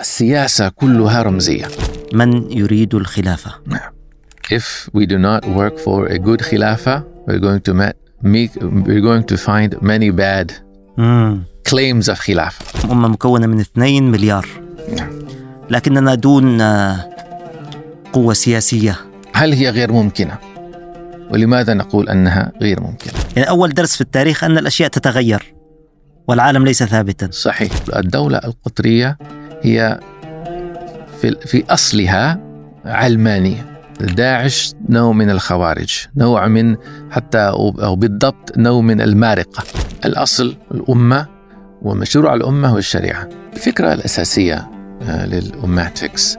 [0.00, 1.66] السياسة كلها رمزية
[2.12, 3.50] من يريد الخلافة
[4.52, 7.72] If we do not work for a good khilafah, we're going to
[8.22, 8.52] make,
[8.86, 10.52] we're going to find many bad
[10.98, 11.42] مم.
[11.68, 12.84] claims of khilafah.
[12.90, 14.46] أمة مكونة من 2 مليار
[14.96, 15.18] نعم.
[15.70, 17.10] لكننا دون آه،
[18.12, 18.96] قوة سياسية
[19.34, 20.38] هل هي غير ممكنة؟
[21.30, 25.54] ولماذا نقول أنها غير ممكنة؟ يعني أول درس في التاريخ أن الأشياء تتغير
[26.28, 29.18] والعالم ليس ثابتا صحيح الدولة القطرية
[29.64, 30.00] هي
[31.20, 32.40] في, في أصلها
[32.84, 33.66] علمانية.
[34.00, 36.76] داعش نوع من الخوارج نوع من
[37.10, 39.64] حتى أو بالضبط نوع من المارقة.
[40.04, 41.26] الأصل الأمة
[41.82, 43.28] ومشروع الأمة هو الشريعة.
[43.52, 44.70] الفكرة الأساسية
[45.02, 46.36] آه، للأماتكس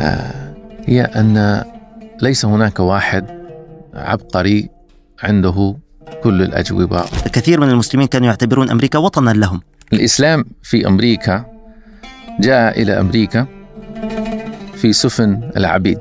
[0.00, 0.54] آه،
[0.86, 1.64] هي أن
[2.22, 3.26] ليس هناك واحد
[3.94, 4.68] عبقري
[5.22, 5.76] عنده
[6.22, 7.04] كل الأجوبة.
[7.32, 9.60] كثير من المسلمين كانوا يعتبرون أمريكا وطنا لهم.
[9.92, 11.59] الإسلام في أمريكا
[12.40, 13.46] جاء إلى أمريكا
[14.74, 15.98] في سفن العبيد.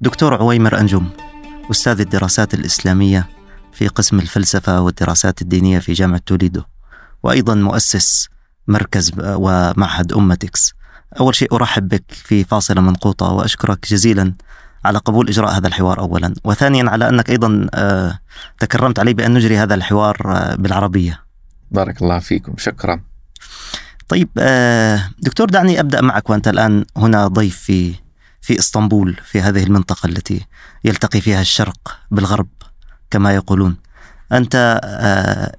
[0.00, 1.06] دكتور عويمر أنجم
[1.70, 3.28] أستاذ الدراسات الإسلامية
[3.72, 6.62] في قسم الفلسفة والدراسات الدينية في جامعة توليدو
[7.22, 8.28] وأيضا مؤسس
[8.68, 10.72] مركز ومعهد أمتكس
[11.20, 14.34] أول شيء أرحب بك في فاصلة منقوطة وأشكرك جزيلا
[14.84, 16.34] على قبول إجراء هذا الحوار أولا.
[16.44, 18.18] وثانيا على أنك أيضا آه،
[18.58, 21.20] تكرمت علي بأن نجري هذا الحوار آه، بالعربية.
[21.70, 22.54] بارك الله فيكم.
[22.58, 23.00] شكرا.
[24.08, 27.94] طيب آه، دكتور دعني أبدأ معك وأنت الآن هنا ضيف في
[28.40, 30.46] في إسطنبول في هذه المنطقة التي
[30.84, 32.48] يلتقي فيها الشرق بالغرب
[33.10, 33.76] كما يقولون.
[34.32, 34.80] أنت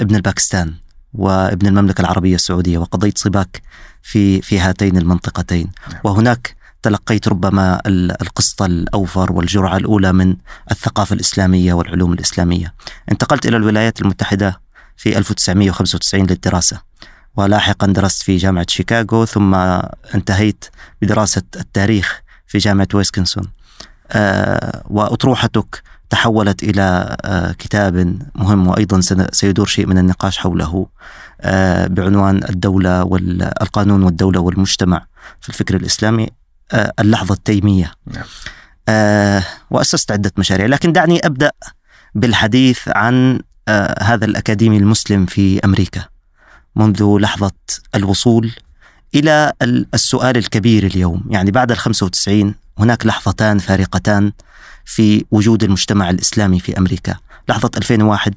[0.02, 0.74] ابن الباكستان
[1.14, 3.62] وابن المملكة العربية السعودية وقضيت صباك
[4.02, 5.72] في في هاتين المنطقتين.
[5.92, 6.02] نعم.
[6.04, 7.82] وهناك تلقيت ربما
[8.22, 10.36] القسط الأوفر والجرعة الأولى من
[10.72, 12.74] الثقافة الإسلامية والعلوم الإسلامية.
[13.12, 14.62] انتقلت إلى الولايات المتحدة
[14.98, 16.82] في 1995 للدراسة
[17.36, 19.56] ولاحقا درست في جامعة شيكاغو ثم
[20.16, 20.66] انتهيت
[21.02, 23.48] بدراسة التاريخ في جامعة ويسكنسون.
[24.12, 29.00] أه وأطروحتك تحولت إلى أه كتاب مهم وأيضا
[29.32, 30.88] سيدور شيء من النقاش حوله
[31.42, 35.06] أه بعنوان الدولة والقانون والدولة والمجتمع
[35.42, 36.24] في الفكر الإسلامي.
[36.24, 37.92] آه، اللحظة التيمية.
[38.08, 38.24] نعم.
[38.90, 41.52] آه، وأسست عدة مشاريع لكن دعني أبدأ
[42.16, 46.06] بالحديث عن آه، هذا الأكاديمي المسلم في أمريكا
[46.76, 47.52] منذ لحظة
[47.96, 48.52] الوصول
[49.16, 49.54] إلى
[49.94, 51.24] السؤال الكبير اليوم.
[51.30, 54.32] يعني بعد ال 95 هناك لحظتان فارقتان
[54.86, 57.16] في وجود المجتمع الإسلامي في أمريكا.
[57.50, 58.34] لحظة 2001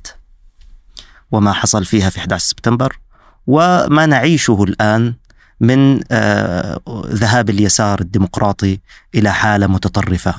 [1.33, 2.99] وما حصل فيها في 11 سبتمبر
[3.47, 5.15] وما نعيشه الآن
[5.61, 8.81] من آه، ذهاب اليسار الديمقراطي
[9.15, 10.35] إلى حالة متطرفة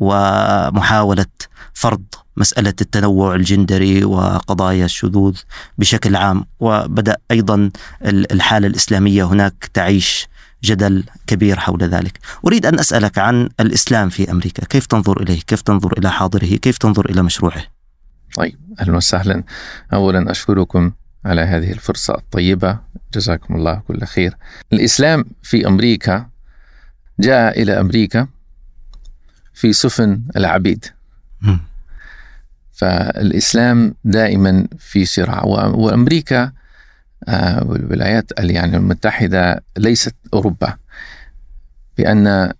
[0.00, 1.26] ومحاولة
[1.74, 2.02] فرض
[2.36, 5.38] مسألة التنوع الجندري وقضايا الشذوذ
[5.78, 7.70] بشكل عام وبدأ أيضا
[8.04, 10.26] الحالة الإسلامية هناك تعيش
[10.64, 12.18] جدل كبير حول ذلك.
[12.46, 16.78] أريد أن أسألك عن الإسلام في أمريكا، كيف تنظر إليه؟ كيف تنظر إلى حاضره؟ كيف
[16.78, 17.62] تنظر إلى مشروعه؟
[18.36, 19.44] طيب أهلا وسهلا.
[19.92, 20.92] اولا أشكركم
[21.24, 22.78] على هذه الفرصة الطيبة.
[23.14, 24.36] جزاكم الله كل خير.
[24.72, 26.28] الإسلام في أمريكا
[27.20, 28.28] جاء إلى أمريكا
[29.54, 30.84] في سفن العبيد.
[32.72, 35.44] فالإسلام دائما في صراع.
[35.44, 36.52] وأمريكا
[37.28, 40.76] آه، والولايات يعني المتحدة ليست أوروبا.
[41.98, 42.52] بأن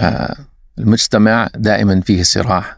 [0.00, 0.36] آه،
[0.78, 2.76] المجتمع دائما فيه صراع.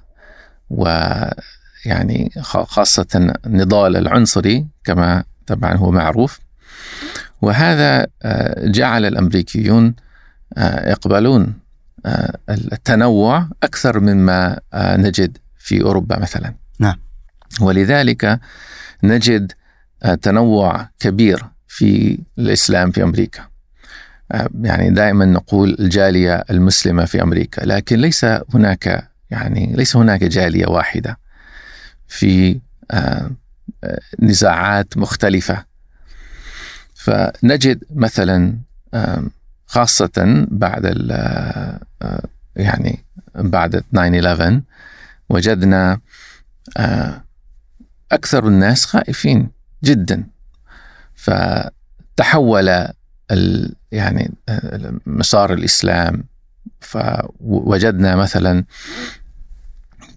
[1.84, 6.40] يعني خاصة النضال العنصري كما طبعا هو معروف.
[7.42, 9.94] وهذا آه، جعل الأمريكيون
[10.56, 11.54] آه، يقبلون
[12.06, 16.54] آه، التنوع أكثر مما نجد في أوروبا مثلا.
[16.80, 16.96] نعم.
[17.60, 18.40] ولذلك
[19.02, 19.52] نجد
[20.22, 23.40] تنوع كبير في الإسلام في أمريكا.
[24.62, 31.18] يعني دائما نقول الجالية المسلمة في أمريكا لكن ليس هناك يعني ليس هناك جالية واحدة.
[32.08, 33.30] في آه،
[33.84, 35.64] آه، نزاعات مختلفة.
[36.94, 38.58] فنجد مثلا
[39.66, 41.80] خاصة بعد آه،
[42.56, 43.04] يعني
[43.34, 44.62] بعد 9/11
[45.28, 46.00] وجدنا
[48.12, 49.50] أكثر الناس خائفين
[49.84, 50.26] جدا.
[51.14, 52.88] فتحول
[53.92, 54.34] يعني
[55.06, 56.24] مسار الإسلام.
[56.80, 58.64] فوجدنا مثلا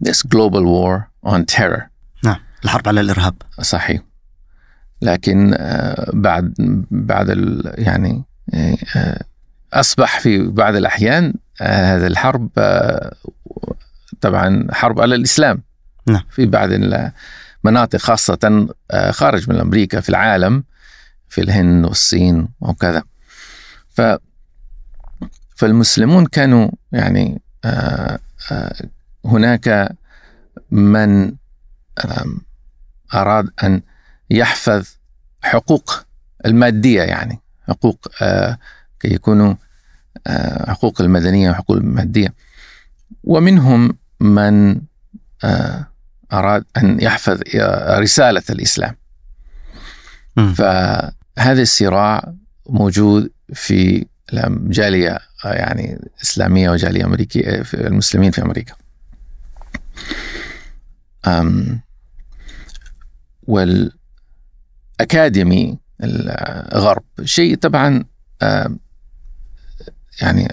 [0.05, 1.81] this global war on terror.
[2.23, 3.35] نعم الحرب على الإرهاب.
[3.61, 4.01] صحيح.
[5.01, 6.53] لكن آه، بعد
[6.91, 7.29] بعد
[7.77, 8.23] يعني
[8.53, 9.23] آه،
[9.73, 12.49] أصبح في بعض الأحيان آه، هذه الحرب
[14.21, 15.61] طبعا حرب على الإسلام.
[16.07, 16.23] نعم.
[16.31, 16.69] في بعض
[17.63, 20.63] مناطق خاصة آه، خارج من أمريكا في العالم
[21.29, 23.03] في الهند والصين وكذا.
[23.89, 24.01] ف
[25.55, 28.19] فالمسلمون كانوا يعني آه،
[29.25, 29.95] هناك
[30.71, 31.35] من
[33.13, 33.81] أراد أن
[34.29, 34.87] يحفظ
[35.41, 36.05] حقوق
[36.45, 38.07] المادية يعني حقوق
[38.99, 39.55] كي يكونوا
[40.67, 42.33] حقوق المدنية وحقوق المادية.
[43.23, 44.81] ومنهم من
[46.33, 47.39] أراد أن يحفظ
[47.99, 48.95] رسالة الإسلام.
[50.35, 52.33] فهذا الصراع
[52.69, 58.73] موجود في الجالية يعني إسلامية وجالية أمريكية في المسلمين في أمريكا.
[61.27, 61.81] أم
[64.99, 68.05] والأكاديمي الغرب شيء طبعا
[70.21, 70.47] يعني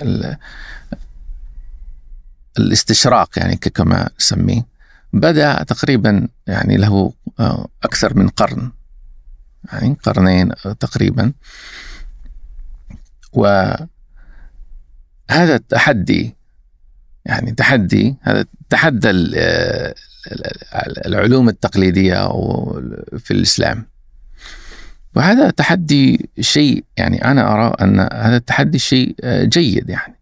[2.59, 4.67] الاستشراق يعني كما نسميه
[5.13, 7.13] بدأ تقريبا يعني له
[7.85, 8.73] أكثر من قرن
[9.73, 10.49] يعني قرنين
[10.81, 11.33] تقريبا.
[13.33, 13.89] وهذا
[15.31, 16.37] التحدي
[17.25, 19.11] يعني تحدي هذا تحدى
[21.07, 22.29] العلوم التقليدية
[23.19, 23.87] في الإسلام.
[25.15, 30.17] وهذا تحدي شيء يعني أنا أرى أن هذا التحدي شيء جيد يعني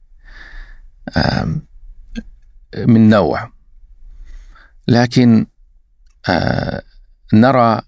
[2.87, 3.51] من نوع.
[4.89, 5.47] لكن
[6.29, 6.83] آه،
[7.33, 7.81] نرى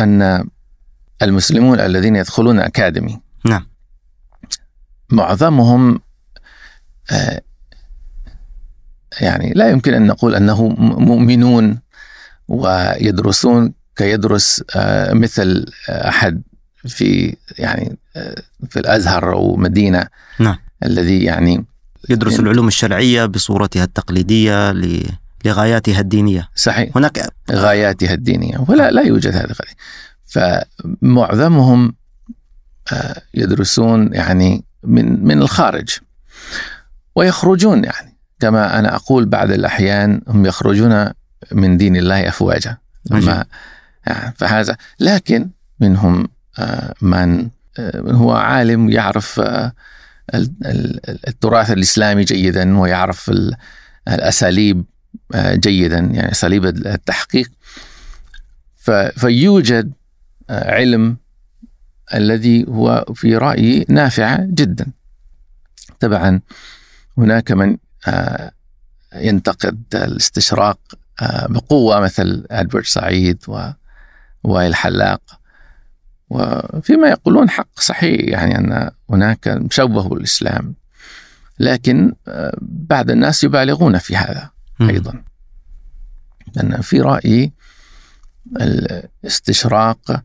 [0.00, 0.48] أن
[1.22, 3.66] المسلمون الذين يدخلون أكاديمي نعم.
[5.10, 6.00] معظمهم
[7.10, 7.42] آه،
[9.20, 11.78] يعني لا يمكن أن نقول أنه مؤمنون
[12.48, 16.42] ويدرسون كيدرس آه، مثل أحد
[16.88, 17.96] في يعني
[18.70, 20.06] في الأزهر أو مدينة
[20.38, 20.56] نعم.
[20.84, 21.64] الذي يعني
[22.08, 24.72] يدرس يعني العلوم الشرعية بصورتها التقليدية
[25.44, 26.48] لغاياتها الدينية.
[26.54, 26.96] صحيح.
[26.96, 28.64] هناك غاياتها الدينية.
[28.68, 29.54] ولا لا يوجد هذا
[30.26, 31.94] فمعظمهم
[32.92, 35.88] آه، يدرسون يعني من من الخارج
[37.14, 38.13] ويخرجون يعني.
[38.44, 41.10] كما أنا أقول بعض الأحيان هم يخرجون
[41.52, 42.76] من دين الله أفواجا.
[43.10, 43.44] لما
[44.06, 45.50] يعني فهذا لكن
[45.80, 47.48] منهم آه، من
[47.78, 49.40] آه، هو عالم يعرف
[51.28, 53.32] التراث الإسلامي جيدا ويعرف
[54.08, 54.84] الأساليب
[55.36, 57.50] جيدا يعني أساليب التحقيق.
[59.16, 59.92] فيوجد
[60.50, 61.16] علم
[62.14, 64.86] الذي هو في رأيي نافع جدا.
[66.00, 66.40] طبعا
[67.18, 67.83] هناك من آه،
[69.14, 70.78] ينتقد الاستشراق
[71.22, 73.38] آه، بقوة مثل ادوارد سعيد
[74.44, 75.40] ووائل حلاق.
[76.30, 80.74] وفيما يقولون حق صحيح يعني أن هناك مشوه بالاسلام
[81.58, 85.24] لكن آه، بعض الناس يبالغون في هذا أيضا.
[86.54, 87.52] لأن في رأيي
[88.60, 90.22] الاستشراق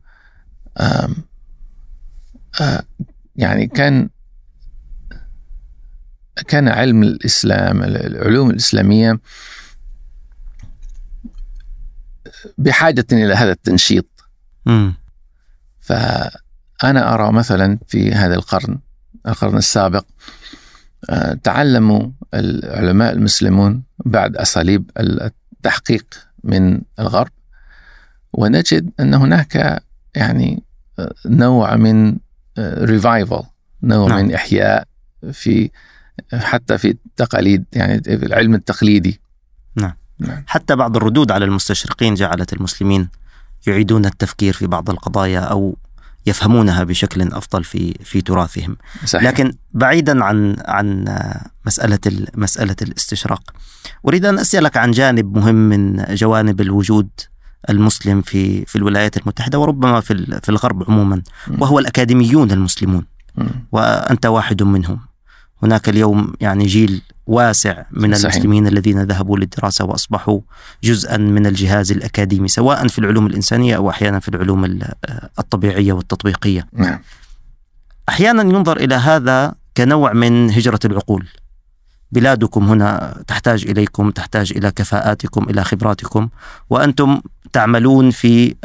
[3.35, 4.09] يعني كان
[6.47, 9.19] كان علم الإسلام العلوم الإسلامية
[12.57, 14.05] بحاجة إلى هذا التنشيط
[14.65, 14.91] م.
[15.79, 18.79] فأنا أرى مثلا في هذا القرن
[19.27, 20.05] القرن السابق
[21.09, 26.05] آه، تعلموا العلماء المسلمون بعد اساليب التحقيق
[26.43, 27.31] من الغرب
[28.33, 29.83] ونجد أن هناك
[30.15, 30.63] يعني
[30.99, 32.17] آه، نوع من
[32.59, 33.49] ريفايفل آه،
[33.83, 34.25] نوع نعم.
[34.25, 34.87] من إحياء
[35.31, 35.69] في
[36.33, 39.21] حتى في التقاليد يعني في العلم التقليدي.
[39.75, 39.93] نعم.
[40.19, 40.43] نعم.
[40.47, 43.09] حتى بعض الردود على المستشرقين جعلت المسلمين
[43.67, 45.77] يعيدون التفكير في بعض القضايا أو
[46.25, 48.77] يفهمونها بشكل أفضل في في تراثهم.
[49.05, 49.23] صحيح.
[49.23, 51.05] لكن بعيدا عن عن
[51.65, 51.99] مسألة
[52.35, 53.53] مسألة الاستشراق
[54.07, 57.09] أريد أن أسألك عن جانب مهم من جوانب الوجود
[57.69, 61.21] المسلم في في الولايات المتحدة وربما في في الغرب عموما
[61.59, 63.05] وهو الأكاديميون المسلمون.
[63.71, 64.99] وأنت واحد منهم.
[65.63, 68.33] هناك اليوم يعني جيل واسع من صحيح.
[68.33, 70.39] المسلمين الذين ذهبوا للدراسة وأصبحوا
[70.83, 74.79] جزءا من الجهاز الأكاديمي سواء في العلوم الإنسانية أو أحيانا في العلوم
[75.39, 76.67] الطبيعية والتطبيقية.
[76.73, 76.99] نعم.
[78.09, 81.27] أحيانا ينظر إلى هذا كنوع من هجرة العقول.
[82.11, 86.29] بلادكم هنا تحتاج إليكم، تحتاج إلى كفاءاتكم، إلى خبراتكم،
[86.69, 87.21] وأنتم
[87.53, 88.55] تعملون في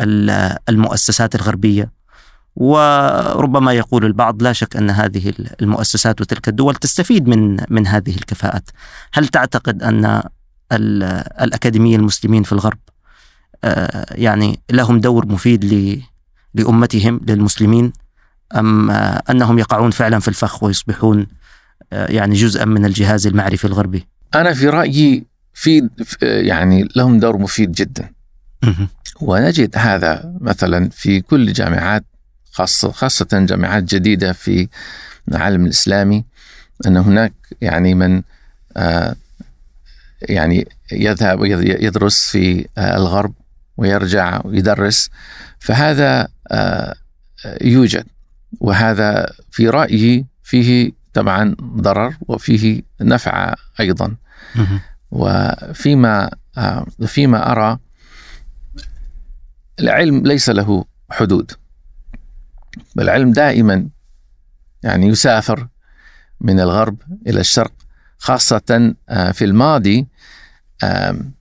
[0.68, 1.90] المؤسسات الغربية
[2.56, 5.32] وربما يقول البعض لا شك أن هذه
[5.62, 8.70] المؤسسات وتلك الدول تستفيد من من هذه الكفاءات.
[9.12, 10.22] هل تعتقد أن
[10.72, 12.78] الاكاديميين المسلمين في الغرب
[13.64, 15.64] آه، يعني لهم دور مفيد
[16.54, 17.92] لأمتهم للمسلمين
[18.56, 18.90] أم
[19.30, 21.26] أنهم يقعون فعلا في الفخ ويصبحون
[21.92, 25.88] آه، يعني جزءا من الجهاز المعرفي الغربي؟ أنا في رأيي في
[26.22, 28.10] يعني لهم دور مفيد جدا.
[29.20, 32.04] ونجد هذا مثلا في كل جامعات
[32.54, 34.68] خاصة خاصة جامعات جديدة في
[35.28, 36.24] العالم الإسلامي
[36.86, 38.22] أن هناك يعني من
[38.76, 39.16] آه،
[40.22, 43.34] يعني يذهب يدرس في آه، الغرب
[43.76, 45.10] ويرجع ويدرس.
[45.58, 46.94] فهذا آه،
[47.60, 48.06] يوجد
[48.60, 54.14] وهذا في رأيي فيه طبعا ضرر وفيه نفع أيضا.
[55.10, 56.30] وفيما
[57.06, 57.78] فيما أرى
[59.80, 61.52] العلم ليس له حدود.
[62.96, 63.88] بل العلم دائما
[64.82, 65.68] يعني يسافر
[66.40, 67.72] من الغرب إلى الشرق
[68.18, 70.06] خاصة آه، في الماضي
[70.84, 71.32] آم،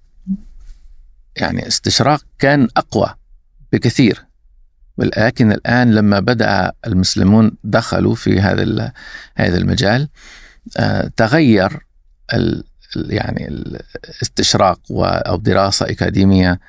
[1.35, 3.13] يعني استشراق كان أقوى
[3.73, 4.25] بكثير.
[4.97, 8.91] ولكن الآن لما بدأ المسلمون دخلوا في هذا
[9.35, 10.09] هذا المجال
[10.77, 11.85] آه، تغير
[12.33, 12.63] ال
[12.95, 16.59] يعني الاستشراق و- أو دراسة أكاديمية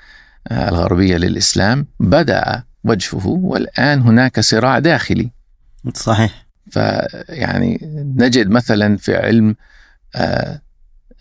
[0.48, 1.86] آه، الغربية للإسلام.
[2.00, 5.30] بدأ وجهه والآن هناك صراع داخلي.
[5.94, 6.46] صحيح.
[6.70, 7.78] فيعني
[8.16, 9.56] نجد مثلا في علم
[10.14, 10.60] آه،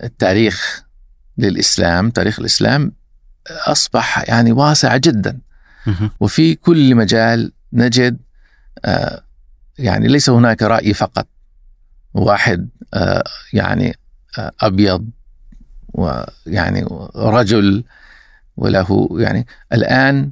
[0.04, 0.84] التاريخ
[1.38, 2.92] للإسلام تاريخ الإسلام
[3.48, 5.40] أصبح يعني واسع جدا.
[6.20, 8.18] وفي كل مجال نجد
[8.86, 9.24] آه،
[9.80, 11.28] يعني ليس هناك رأي فقط.
[12.14, 13.98] واحد آه، يعني
[14.38, 15.10] أبيض
[15.94, 17.84] ويعني رجل
[18.58, 20.32] وله يعني الآن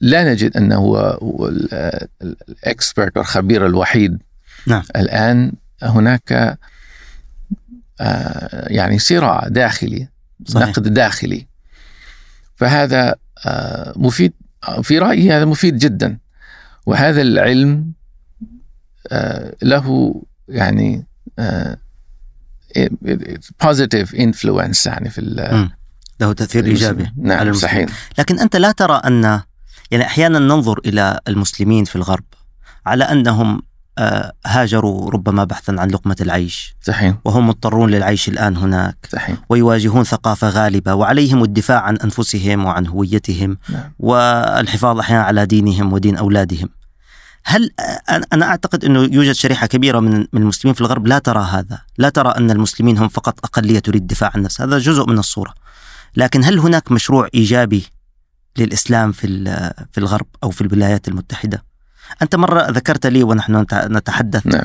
[0.00, 1.74] لا نجد أنه هو هو ال-
[2.22, 4.18] ال- الإكسبرت والخبير الوحيد
[4.66, 4.82] نعم.
[4.96, 6.58] الآن هناك
[8.00, 10.08] آه، يعني صراع داخلي
[10.46, 10.68] صحيح.
[10.68, 11.46] نقد داخلي
[12.56, 13.14] فهذا
[13.46, 14.32] آه، مفيد
[14.82, 16.18] في رأيي هذا مفيد جدا
[16.86, 17.92] وهذا العلم
[19.12, 20.14] آه، له
[20.48, 21.04] يعني
[23.64, 25.20] positive influence يعني في.
[26.20, 27.86] له تأثير إيجابي على نعم المسلمين.
[27.86, 29.40] صحيح لكن أنت لا ترى أن
[29.90, 32.24] يعني أحيانا ننظر إلى المسلمين في الغرب
[32.86, 33.62] على أنهم
[33.98, 36.74] آه، هاجروا ربما بحثا عن لقمة العيش.
[36.82, 37.14] صحيح.
[37.24, 38.96] وهم مضطرون للعيش الآن هناك.
[39.12, 39.36] صحيح.
[39.48, 43.58] ويواجهون ثقافة غالبة وعليهم الدفاع عن أنفسهم وعن هويتهم.
[43.68, 43.92] نعم.
[43.98, 46.68] والحفاظ أحيانا على دينهم ودين أولادهم.
[47.44, 51.42] هل أنا- أنا أعتقد أنه يوجد شريحة كبيرة من من المسلمين في الغرب لا ترى
[51.52, 51.78] هذا.
[51.98, 54.66] لا ترى أن المسلمين هم فقط أقلية تريد الدفاع عن نفسها.
[54.66, 55.54] هذا جزء من الصورة.
[56.16, 57.86] لكن هل هناك مشروع إيجابي
[58.58, 59.26] للإسلام في
[59.92, 61.64] في الغرب أو في الولايات المتحدة.
[62.22, 64.64] أنت مرة ذكرت لي ونحن نت- نتحدث نعم.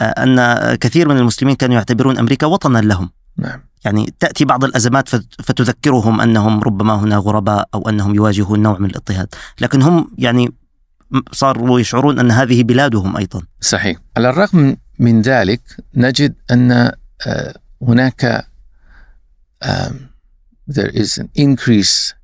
[0.00, 3.10] آه، أن كثير من المسلمين كانوا يعتبرون أمريكا وطنا لهم.
[3.36, 3.60] نعم.
[3.84, 8.90] يعني تأتي بعض الأزمات فت- فتذكرهم أنهم ربما هنا غرباء أو أنهم يواجهون نوع من
[8.90, 9.28] الاضطهاد.
[9.60, 10.52] لكن هم يعني
[11.32, 13.42] صاروا يشعرون أن هذه بلادهم أيضا.
[13.60, 13.98] صحيح.
[14.16, 15.62] على الرغم من ذلك
[15.94, 16.72] نجد أن
[17.26, 18.46] آه، هناك
[19.64, 19.92] um,
[20.70, 22.14] there is an increase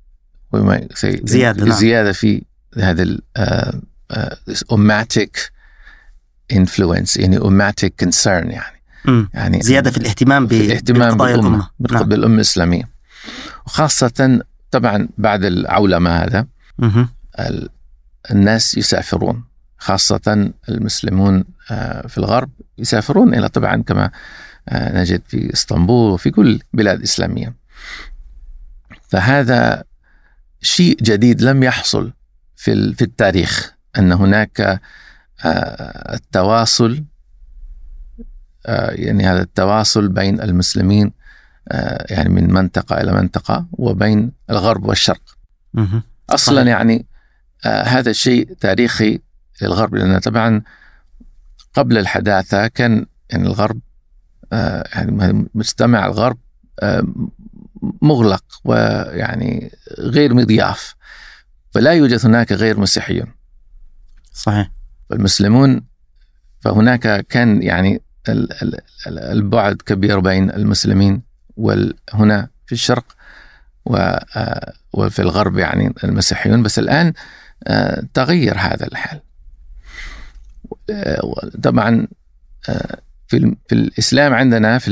[0.53, 1.77] might say زيادة، نعم.
[1.77, 2.43] زيادة في
[2.77, 3.75] هذا ال uh,
[4.49, 5.51] this ummatic
[6.53, 9.29] influence يعني ummatic concern يعني مم.
[9.33, 12.03] يعني زيادة في الاهتمام في الاهتمام بالأمة نعم.
[12.03, 12.89] بالأمة الإسلامية
[13.65, 14.41] وخاصة
[14.71, 16.47] طبعا بعد العولمة هذا
[18.31, 19.43] الناس يسافرون
[19.77, 24.11] خاصة المسلمون آه، في الغرب يسافرون إلى طبعا كما
[24.69, 27.53] آه، نجد في إسطنبول وفي كل بلاد إسلامية
[29.09, 29.83] فهذا
[30.61, 32.13] شيء جديد لم يحصل
[32.55, 34.81] في في التاريخ أن هناك
[35.45, 37.03] آه، التواصل
[38.65, 41.11] آه، يعني هذا التواصل بين المسلمين
[41.67, 45.21] آه، يعني من منطقة إلى منطقة وبين الغرب والشرق.
[46.29, 46.61] أصلا.
[46.69, 47.05] يعني
[47.65, 49.19] هذا شيء تاريخي
[49.61, 50.61] للغرب لأن طبعا
[51.73, 53.79] قبل الحداثة كان يعني الغرب
[54.51, 56.37] يعني مجتمع الغرب
[58.01, 60.95] مغلق ويعني غير مضياف
[61.71, 63.33] فلا يوجد هناك غير مسيحيون.
[64.33, 64.71] صحيح.
[65.09, 65.81] فالمسلمون
[66.61, 71.21] فهناك كان يعني ال- ال- ال- البعد كبير بين المسلمين
[71.57, 73.05] وهنا في الشرق
[73.85, 73.95] و-
[74.35, 77.13] آه، وفي الغرب يعني المسيحيون بس الآن
[77.67, 79.19] آه، تغير هذا الحال.
[80.89, 82.07] آه، طبعا
[83.29, 84.89] في في الإسلام عندنا في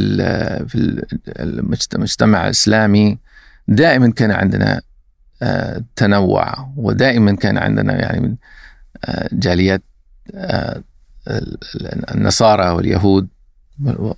[0.67, 1.03] في ال-
[1.39, 3.17] المجت- المجتمع الإسلامي
[3.67, 4.81] دائما كان عندنا
[5.41, 8.35] آه، تنوع ودائما كان عندنا يعني من
[9.05, 9.83] آه، جاليات
[10.35, 10.83] آه،
[11.27, 13.27] ال- ال- النصارى واليهود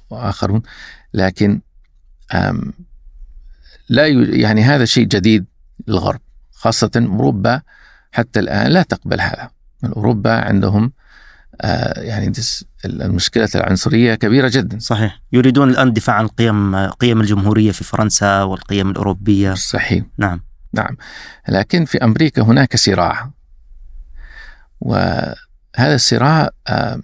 [0.09, 0.61] وآخرون
[1.13, 1.61] لكن
[3.89, 5.45] لا يعني هذا شيء جديد
[5.88, 6.19] للغرب
[6.51, 7.61] خاصة أوروبا
[8.11, 9.49] حتى الآن لا تقبل هذا.
[9.85, 10.91] أوروبا عندهم
[11.97, 12.29] يعني
[12.86, 14.79] المشكلة العنصرية كبيرة جدا.
[14.79, 15.21] صحيح.
[15.31, 19.53] يريدون الآن الدفاع عن قيم قيم الجمهورية في فرنسا والقيم الأوروبية.
[19.53, 20.03] صحيح.
[20.17, 20.41] نعم.
[20.74, 20.98] نعم.
[21.50, 23.31] لكن في أمريكا هناك صراع.
[24.81, 25.36] وهذا
[25.95, 27.01] الصراع آه،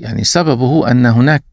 [0.00, 1.44] يعني سببه أن هناك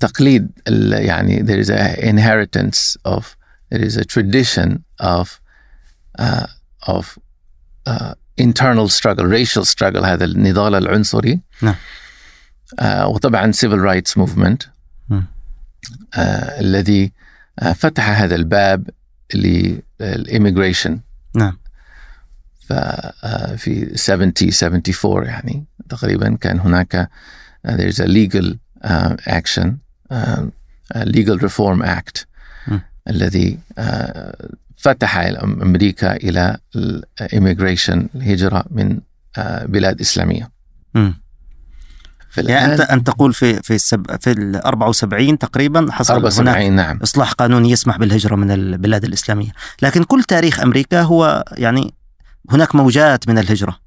[0.00, 0.50] تقليد
[0.92, 3.36] يعني there is a inheritance of
[3.70, 5.40] there is a tradition of
[6.18, 6.46] uh,
[6.86, 7.18] of
[7.86, 11.75] uh, internal struggle racial struggle هذا النضال العنصري نعم.
[12.81, 14.67] uh, وطبعا civil rights movement
[15.09, 15.19] م.
[15.19, 16.19] uh,
[16.59, 17.11] الذي
[17.61, 18.89] uh, فتح هذا الباب
[19.33, 20.99] للإيميجريشن
[21.35, 21.57] نعم
[22.69, 24.33] ففي 70
[24.63, 27.09] 74 يعني تقريبا كان هناك
[27.67, 29.79] uh, there is a legal uh, action
[30.11, 30.43] uh,
[30.95, 32.25] a legal reform act
[32.67, 32.79] م.
[33.07, 34.45] الذي uh,
[34.78, 38.96] فتح أمريكا إلى ال immigration الهجرة من
[39.38, 40.50] uh, بلاد إسلامية.
[40.94, 41.10] م.
[42.30, 46.72] فالآن يعني أنت ان تقول في في السب في ال 74 تقريبا حصل هناك 74
[46.72, 51.94] نعم إصلاح قانوني يسمح بالهجرة من البلاد الإسلامية، لكن كل تاريخ أمريكا هو يعني
[52.50, 53.78] هناك موجات من الهجرة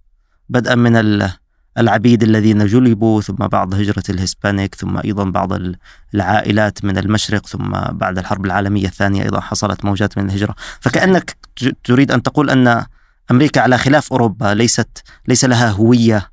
[0.49, 1.31] بدءا من ال-
[1.77, 5.75] العبيد الذين جلبوا ثم بعض هجرة الهسبانيك ثم أيضا بعض ال-
[6.15, 11.75] العائلات من المشرق ثم بعد الحرب العالمية الثانية أيضا حصلت موجات من الهجرة، فكأنك ت-
[11.83, 12.85] تريد أن تقول أن
[13.31, 16.31] أمريكا على خلاف أوروبا ليست ليس لها هوية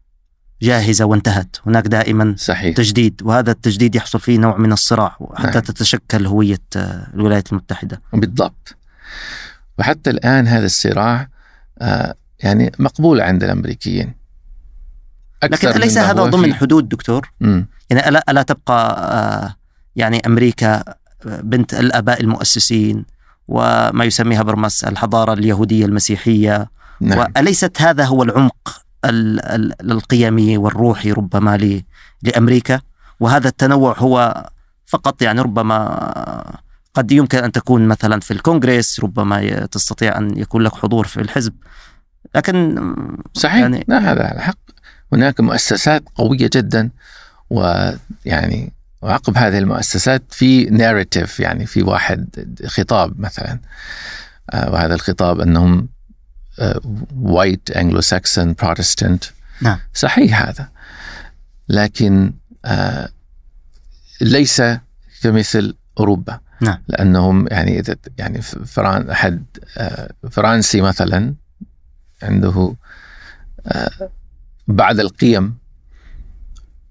[0.62, 2.76] جاهزة وانتهت، هناك دائما صحيح.
[2.76, 5.60] تجديد وهذا التجديد يحصل فيه نوع من الصراع حتى نعم.
[5.60, 8.02] تتشكل هوية آه، الولايات المتحدة.
[8.12, 8.76] بالضبط.
[9.78, 11.28] وحتى الآن هذا الصراع
[11.78, 13.44] آه، يعني مقبول عند
[15.42, 17.66] الامريكيين لكن أكثر أليس هذا ضمن حدود دكتور؟ مم.
[17.90, 19.54] يعني ألا, ألا تبقى آه،
[19.96, 20.84] يعني أمريكا
[21.24, 23.04] بنت الآباء المؤسسين
[23.48, 26.70] وما يسميها برمس الحضارة اليهودية المسيحية.
[27.00, 27.18] نعم.
[27.18, 31.80] وأليست هذا هو العمق ال- ال- القيمي والروحي ربما
[32.22, 32.80] لأمريكا؟
[33.20, 34.44] وهذا التنوع هو
[34.86, 36.54] فقط يعني ربما
[36.94, 41.52] قد يمكن أن تكون مثلا في الكونغرس ربما تستطيع أن يكون لك حضور في الحزب.
[42.34, 42.74] لكن
[43.34, 43.60] صحيح.
[43.60, 44.58] يعني- لا هذا على حق.
[45.12, 46.90] هناك مؤسسات قوية جدا
[47.50, 52.28] ويعني وعقب هذه المؤسسات في narrative يعني في واحد
[52.66, 53.58] خطاب مثلا
[54.50, 55.88] آه، وهذا الخطاب أنهم
[57.16, 59.24] White Anglo-Saxon Protestant
[59.62, 59.78] نعم.
[59.94, 60.68] صحيح هذا
[61.68, 62.32] لكن
[62.64, 63.08] آه،
[64.20, 64.62] ليس
[65.22, 66.78] كمثل أوروبا نعم.
[66.88, 69.44] لأنهم يعني إذا يعني فران أحد
[69.76, 71.34] آه، فرنسي مثلا
[72.22, 72.74] عنده
[74.68, 75.54] بعض القيم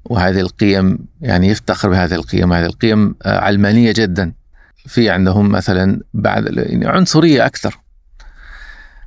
[0.05, 4.33] وهذه القيم يعني يفتخر بهذه القيم هذه القيم آه، علمانية جدا
[4.85, 7.79] في عندهم مثلا بعد يعني عنصرية أكثر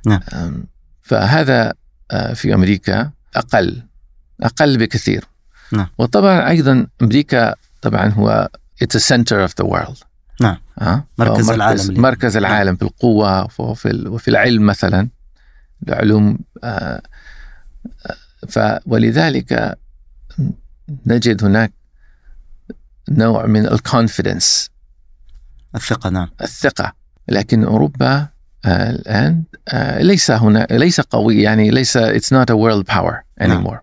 [0.07, 0.19] نعم.
[1.01, 1.73] فهذا
[2.11, 3.83] آه، في أمريكا أقل
[4.43, 5.25] أقل بكثير
[5.73, 5.87] نعم.
[5.97, 8.49] وطبعا أيضا أمريكا طبعا هو
[8.83, 10.03] it's a center of the world
[10.41, 10.57] نعم.
[10.81, 12.01] آه؟ مركز فهو العالم.
[12.01, 15.09] مركز العالم في القوة وفي ال- وفي العلم مثلا
[15.87, 17.01] العلوم آه،
[18.49, 19.77] ف ولذلك
[21.05, 21.73] نجد هناك
[23.09, 24.69] نوع من الكونفidence
[25.75, 26.29] الثقة نعم.
[26.41, 26.93] الثقة.
[27.27, 28.27] لكن أوروبا
[28.65, 33.79] آه، الآن آه، ليس هنا ليس قوي يعني ليس it's not a world power anymore.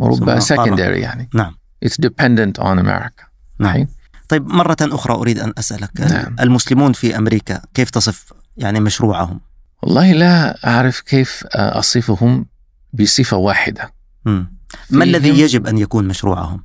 [0.00, 0.76] أوروبا ثم قارة.
[0.76, 1.28] secondary يعني.
[1.34, 1.54] نعم.
[1.84, 3.24] it's dependent on America.
[3.58, 3.86] نعم؟
[4.28, 6.36] طيب مرة أخرى أريد أن أسألك نعم.
[6.40, 9.40] المسلمون في أمريكا كيف تصف يعني مشروعهم؟
[9.82, 12.46] والله لا أعرف كيف آه، أصفهم
[12.92, 13.92] بصفة واحدة
[14.24, 14.52] مم.
[14.90, 16.64] ما الذي يجب أن يكون مشروعهم.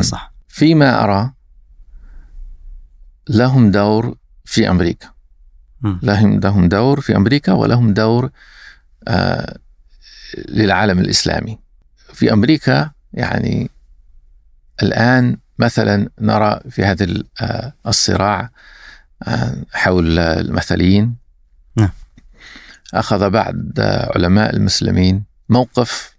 [0.00, 1.32] صح فيما أرى
[3.28, 5.08] لهم دور في أمريكا
[5.80, 5.98] مم.
[6.02, 8.30] لهم لهم دور في أمريكا ولهم دور
[9.08, 9.58] آه
[10.48, 11.58] للعالم الإسلامي
[12.12, 13.70] في أمريكا يعني
[14.82, 17.06] الآن مثلا نرى في هذا
[17.40, 18.50] آه، الصراع
[19.22, 21.16] آه، حول المثليين
[21.76, 21.90] نعم.
[22.94, 23.56] أخذ بعض
[24.14, 26.16] علماء المسلمين موقف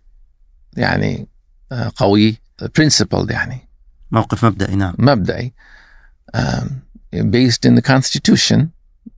[0.73, 1.27] يعني
[1.71, 2.37] آه، قوي
[2.79, 3.69] principled يعني.
[4.11, 4.95] موقف مبدئي نعم.
[4.99, 5.53] مبدئي
[7.15, 8.59] based in the constitution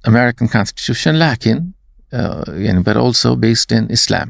[0.08, 1.72] American constitution لكن
[2.14, 4.30] uh, يعني but also based in Islam.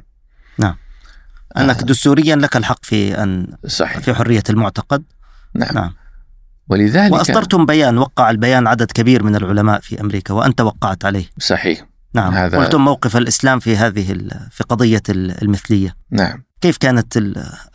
[1.57, 3.99] أنك دستوريا لك الحق في أن صحيح.
[3.99, 5.03] في حرية المعتقد.
[5.53, 5.93] نعم, نعم.
[6.67, 11.25] ولذلك وأصدرتم بيان وقع البيان عدد كبير من العلماء في أمريكا وأنت وقعت عليه.
[11.39, 11.87] صحيح.
[12.15, 12.33] نعم.
[12.33, 14.11] هذا- قلتم موقف الإسلام في هذه
[14.51, 15.95] في قضية ال- المثلية.
[16.11, 16.43] نعم.
[16.61, 17.17] كيف كانت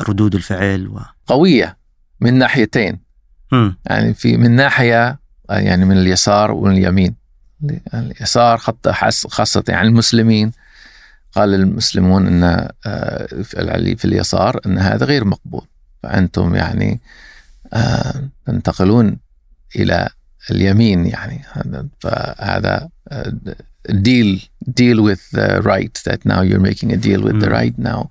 [0.09, 1.01] ردود الفعل و...
[1.27, 1.79] قوية
[2.21, 3.01] من ناحيتين.
[3.53, 3.77] مم.
[3.87, 5.19] يعني في من ناحية
[5.51, 7.15] يعني من اليسار ومن اليمين.
[7.95, 8.89] اليسار خط
[9.29, 10.53] خاصة يعني المسلمين.
[11.33, 13.27] قال المسلمون إن آه،
[13.97, 15.67] في اليسار إن هذا غير مقبول.
[16.03, 17.01] فأنتم يعني
[17.73, 19.17] آه، تنتقلون
[19.77, 20.09] إلى
[20.51, 21.45] اليمين يعني.
[21.53, 23.33] هذا- فهذا آه،
[23.89, 24.39] deal
[24.69, 27.53] deal with the right that now you're making a deal with the مم.
[27.53, 28.09] right now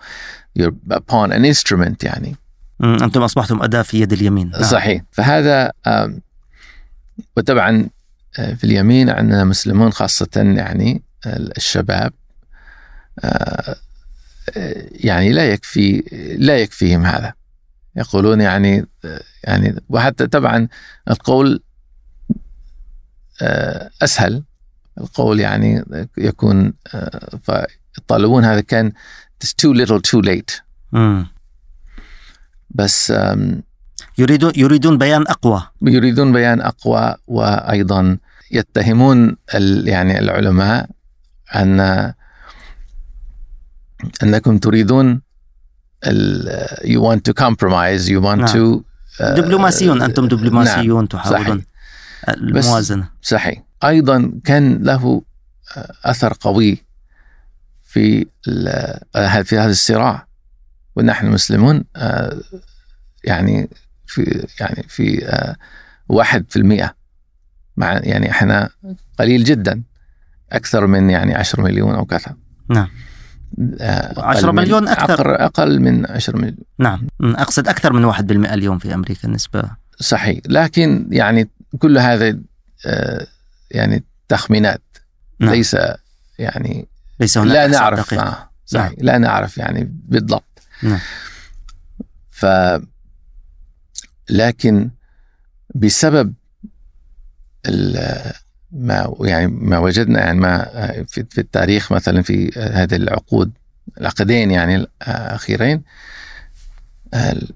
[0.55, 2.35] you're upon an instrument يعني
[2.79, 3.03] مم.
[3.03, 4.63] أنتم أصبحتم أداة في يد اليمين نعم.
[4.63, 5.71] صحيح فهذا
[7.37, 7.89] وطبعا
[8.39, 12.13] آه، في اليمين عندنا مسلمون خاصة يعني الشباب
[13.23, 13.75] آه،
[14.57, 16.03] آه، يعني لا يكفي
[16.39, 17.33] لا يكفيهم هذا
[17.95, 18.85] يقولون يعني
[19.43, 20.67] يعني وحتى طبعا
[21.09, 21.61] القول
[24.01, 24.43] أسهل
[24.99, 25.85] القول يعني
[26.17, 27.39] يكون آه،
[27.97, 28.91] فيطالبون هذا كان
[29.43, 31.27] it's too little too late مم.
[32.69, 33.13] بس
[34.17, 38.17] يريدون يريدون بيان أقوى يريدون بيان أقوى وأيضا
[38.51, 39.37] يتهمون
[39.83, 40.89] يعني العلماء
[41.55, 42.13] أن
[44.23, 45.21] أنكم تريدون
[46.07, 48.47] ال- you want to compromise you want نعم.
[48.47, 48.81] to
[49.21, 51.57] آه، دبلوماسيون أنتم دبلوماسيون تحاولون صحيح.
[52.29, 55.21] الموازنة صحيح أيضا كان له
[55.77, 56.83] آه، أثر قوي
[57.83, 58.25] في
[59.15, 60.27] آه، في هذا الصراع
[60.95, 62.37] ونحن المسلمون آه،
[63.23, 63.69] يعني
[64.07, 65.31] في يعني في
[66.09, 66.95] واحد في المئة.
[67.77, 68.69] مع يعني إحنا
[69.19, 69.83] قليل جدا
[70.51, 72.35] أكثر من يعني 10 مليون أو كذا.
[72.69, 72.87] نعم.
[73.79, 75.45] آه، أقل 10 من- مليون أكثر.
[75.45, 76.57] أقل من 10 مليون.
[76.79, 77.07] نعم.
[77.19, 77.35] مم.
[77.35, 79.63] أقصد أكثر من 1% اليوم في أمريكا النسبة
[79.99, 80.39] صحيح.
[80.45, 82.39] لكن يعني كل هذا
[83.71, 84.81] يعني تخمينات
[85.39, 85.49] نعم.
[85.53, 85.77] ليس
[86.39, 86.87] يعني
[87.19, 88.13] ليس هناك لا نعرف.
[88.13, 90.99] آه صحيح لا نعرف يعني بالضبط نعم.
[92.31, 92.45] ف
[94.29, 94.89] لكن
[95.75, 96.33] بسبب
[97.65, 98.31] ال-
[98.71, 100.63] ما يعني ما وجدنا يعني ما
[101.07, 103.51] في, في التاريخ مثلا في هذه العقود
[104.01, 105.81] العقدين يعني الأخيرين
[107.13, 107.49] ال-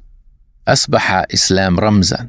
[0.67, 2.27] أصبح إسلام رمزا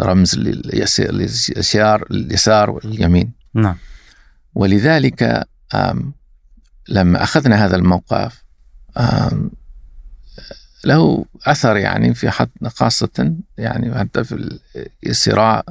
[0.00, 3.32] رمز لليسار اليسار واليمين.
[3.54, 3.76] نعم.
[4.54, 5.46] ولذلك
[6.88, 8.44] لما أخذنا هذا الموقف
[10.84, 14.58] له أثر يعني في حد خاصة يعني حتى في
[15.06, 15.64] الصراع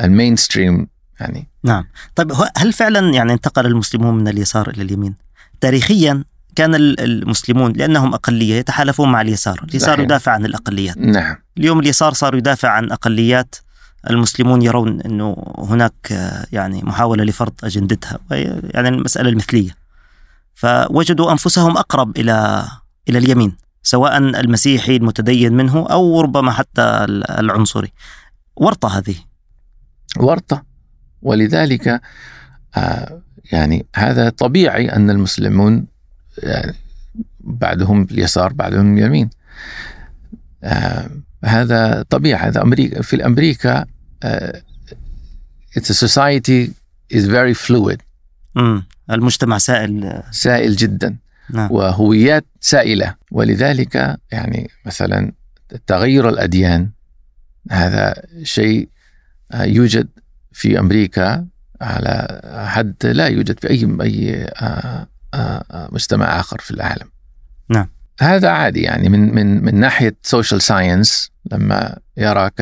[0.00, 0.88] المين ستريم
[1.20, 1.48] يعني.
[1.64, 1.84] نعم.
[2.14, 5.14] طيب هل فعلا يعني انتقل المسلمون من اليسار إلى اليمين؟
[5.60, 6.24] تاريخيا
[6.56, 10.00] كان ال- المسلمون لأنهم أقلية يتحالفون مع اليسار اليسار صحيح.
[10.04, 10.98] يدافع عن الأقليات.
[10.98, 11.36] نعم.
[11.58, 13.54] اليوم اليسار صار يدافع عن أقليات
[14.10, 15.94] المسلمون يرون أنه هناك
[16.52, 18.18] يعني محاولة لفرض أجندتها
[18.74, 19.70] يعني المسألة المثلية.
[20.54, 22.64] فوجدوا أنفسهم أقرب إلى
[23.08, 27.92] إلى اليمين سواء المسيحي المتدين منه أو ربما حتى ال- العنصري.
[28.56, 29.14] ورطة هذه.
[30.16, 30.62] ورطة.
[31.22, 32.00] ولذلك
[32.76, 35.86] آه، يعني هذا طبيعي أن المسلمون
[36.38, 36.74] يعني
[37.40, 39.30] بعدهم اليسار بعدهم اليمين.
[40.64, 41.10] آه،
[41.44, 43.84] هذا طبيعي هذا أمريكا في أمريكا
[44.22, 44.62] آه،
[45.78, 46.70] it's a society
[47.14, 47.98] is very fluid.
[48.54, 48.84] مم.
[49.10, 50.22] المجتمع سائل.
[50.30, 51.16] سائل جدا.
[51.50, 51.72] نعم.
[51.72, 53.14] وهويات سائلة.
[53.30, 55.32] ولذلك يعني مثلا
[55.86, 56.90] تغير الأديان
[57.70, 58.88] هذا شيء
[59.52, 60.08] آه، يوجد
[60.52, 61.46] في أمريكا
[61.80, 65.08] على حد لا يوجد في أي أي آه،
[65.92, 67.10] مجتمع آخر في العالم.
[67.68, 67.88] نعم.
[68.20, 72.60] هذا عادي يعني من من من ناحية social science لما يراك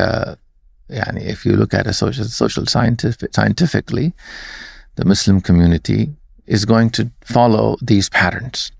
[0.91, 4.13] يعني if you look at a social social scientific scientifically
[5.01, 6.11] the Muslim community
[6.47, 8.73] is going to follow these patterns.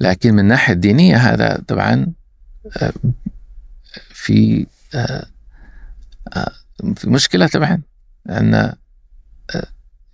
[0.00, 2.12] لكن من الناحية الدينية هذا طبعا
[2.76, 2.92] آه،
[4.10, 5.26] في آه،
[6.36, 6.52] آه،
[6.96, 7.82] في مشكلة طبعا
[8.28, 8.76] آه،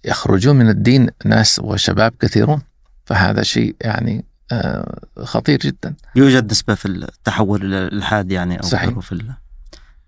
[0.04, 2.62] يخرجون من الدين ناس وشباب كثيرون.
[3.10, 8.98] فهذا شيء يعني آه، خطير جدا يوجد نسبة في التحول إلى الإلحاد يعني أو صحيح.
[8.98, 9.34] في ال...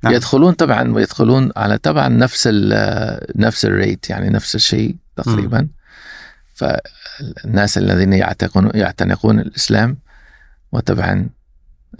[0.02, 0.12] نعم.
[0.14, 5.68] يدخلون طبعا ويدخلون على طبعا نفس ال نفس الريت يعني نفس الشيء تقريبا
[6.54, 9.98] فالناس الذين يعتقون يعتنقون الإسلام
[10.72, 11.28] وطبعا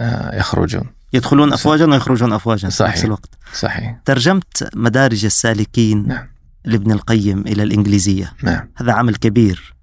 [0.00, 1.52] آه، يخرجون يدخلون.
[1.52, 2.92] أفواجا ويخرجون أفواجا في صحيح.
[2.92, 6.28] نفس الوقت صحيح ترجمت مدارج السالكين نعم.
[6.64, 9.74] لابن القيم إلى الإنجليزية نعم هذا عمل كبير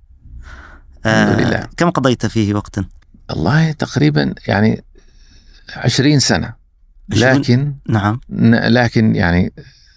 [1.06, 1.68] الحمد لله.
[1.78, 2.86] كم قضيت فيه وقتا؟
[3.30, 4.84] والله تقريبا يعني
[5.76, 6.54] عشرين سنة
[7.10, 8.20] لكن نعم
[8.70, 9.54] لكن يعني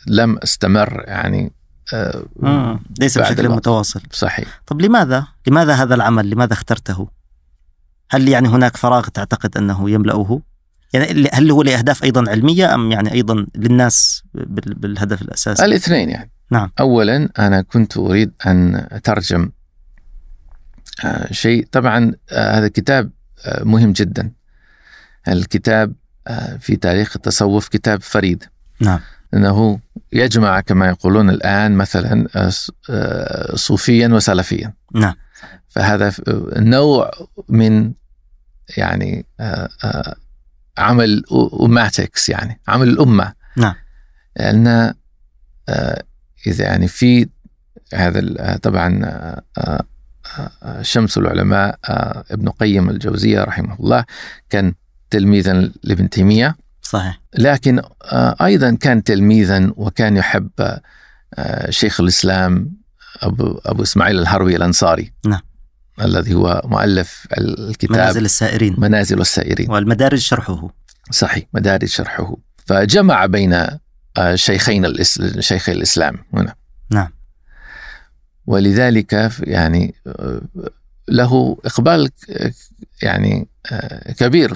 [0.06, 1.52] لم أستمر يعني
[1.94, 2.80] آه، مم.
[3.00, 3.56] ليس بشكل الوقت.
[3.58, 7.08] متواصل صحيح طب لماذا؟ لماذا هذا العمل؟ لماذا اخترته؟
[8.10, 10.40] هل يعني هناك فراغ تعتقد أنه يملأه؟
[10.92, 16.30] يعني هل هو لأهداف أيضا علمية أم يعني أيضا للناس بال- بالهدف الأساسي؟ الاثنين يعني
[16.50, 16.70] نعم.
[16.80, 19.50] اولا أنا كنت أريد أن أترجم آه،
[21.30, 21.66] شيء.
[21.72, 23.10] طبعا آه، هذا كتاب
[23.44, 24.32] آه، مهم جدا.
[25.28, 25.92] الكتاب
[26.26, 28.44] آه، في تاريخ التصوف كتاب فريد.
[28.80, 29.00] نعم.
[29.34, 29.80] أنه
[30.12, 32.28] يجمع كما يقولون الآن مثلا
[32.90, 34.72] آه، صوفيا وسلفيا.
[34.94, 35.14] نعم.
[35.68, 36.12] فهذا
[36.56, 37.10] نوع
[37.48, 37.92] من
[38.76, 39.26] يعني
[40.78, 41.22] عمل
[41.60, 43.32] أماتكس يعني عمل الأمة.
[43.56, 43.74] نعم.
[44.36, 44.94] لأن
[46.46, 47.28] إذا يعني في
[47.94, 49.00] هذا طبعا
[50.82, 51.78] شمس العلماء
[52.30, 54.04] ابن قيم الجوزية رحمه الله
[54.50, 54.74] كان
[55.10, 56.56] تلميذا لابن تيمية.
[56.82, 57.20] صحيح.
[57.38, 57.82] لكن
[58.42, 60.50] أيضا كان تلميذا وكان يحب
[61.68, 62.76] شيخ الإسلام
[63.22, 65.12] أبو, أبو إسماعيل الهروي الأنصاري.
[65.26, 65.40] نعم.
[66.02, 68.74] الذي هو مؤلف الكتاب منازل السائرين.
[68.78, 69.70] منازل السائرين.
[69.70, 70.70] والمدارج شرحه.
[71.10, 72.36] صحيح مدارج شرحه.
[72.66, 73.66] فجمع بين
[74.34, 74.94] شيخين
[75.40, 76.54] شيخي الإسلام هنا.
[76.90, 77.08] نعم.
[78.46, 79.94] ولذلك يعني
[81.08, 82.10] له إقبال
[83.02, 83.48] يعني
[84.18, 84.54] كبير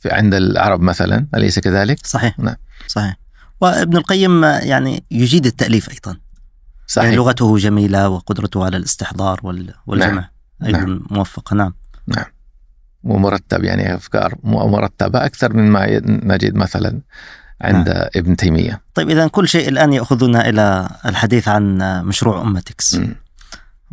[0.00, 2.38] في عند العرب مثلا أليس كذلك؟ صحيح.
[2.38, 2.56] نعم.
[2.86, 3.16] صحيح.
[3.60, 6.16] وابن القيم يعني يجيد التأليف أيضا.
[6.86, 7.04] صحيح.
[7.04, 9.40] يعني لغته جميلة وقدرته على الاستحضار
[9.86, 10.24] والجمع نعم.
[10.64, 11.06] أيضا نعم.
[11.10, 11.74] موفقة نعم.
[12.06, 12.24] نعم.
[13.04, 17.00] ومرتب يعني أفكار مرتبة أكثر مما نجد مثلا.
[17.60, 18.08] عند نعم.
[18.16, 18.82] ابن تيمية.
[18.94, 22.94] طيب إذا كل شيء الآن يأخذنا إلى الحديث عن مشروع أمتكس.
[22.94, 23.14] م.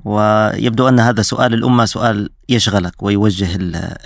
[0.06, 3.50] ويبدو أن هذا سؤال الأمة سؤال يشغلك ويوجه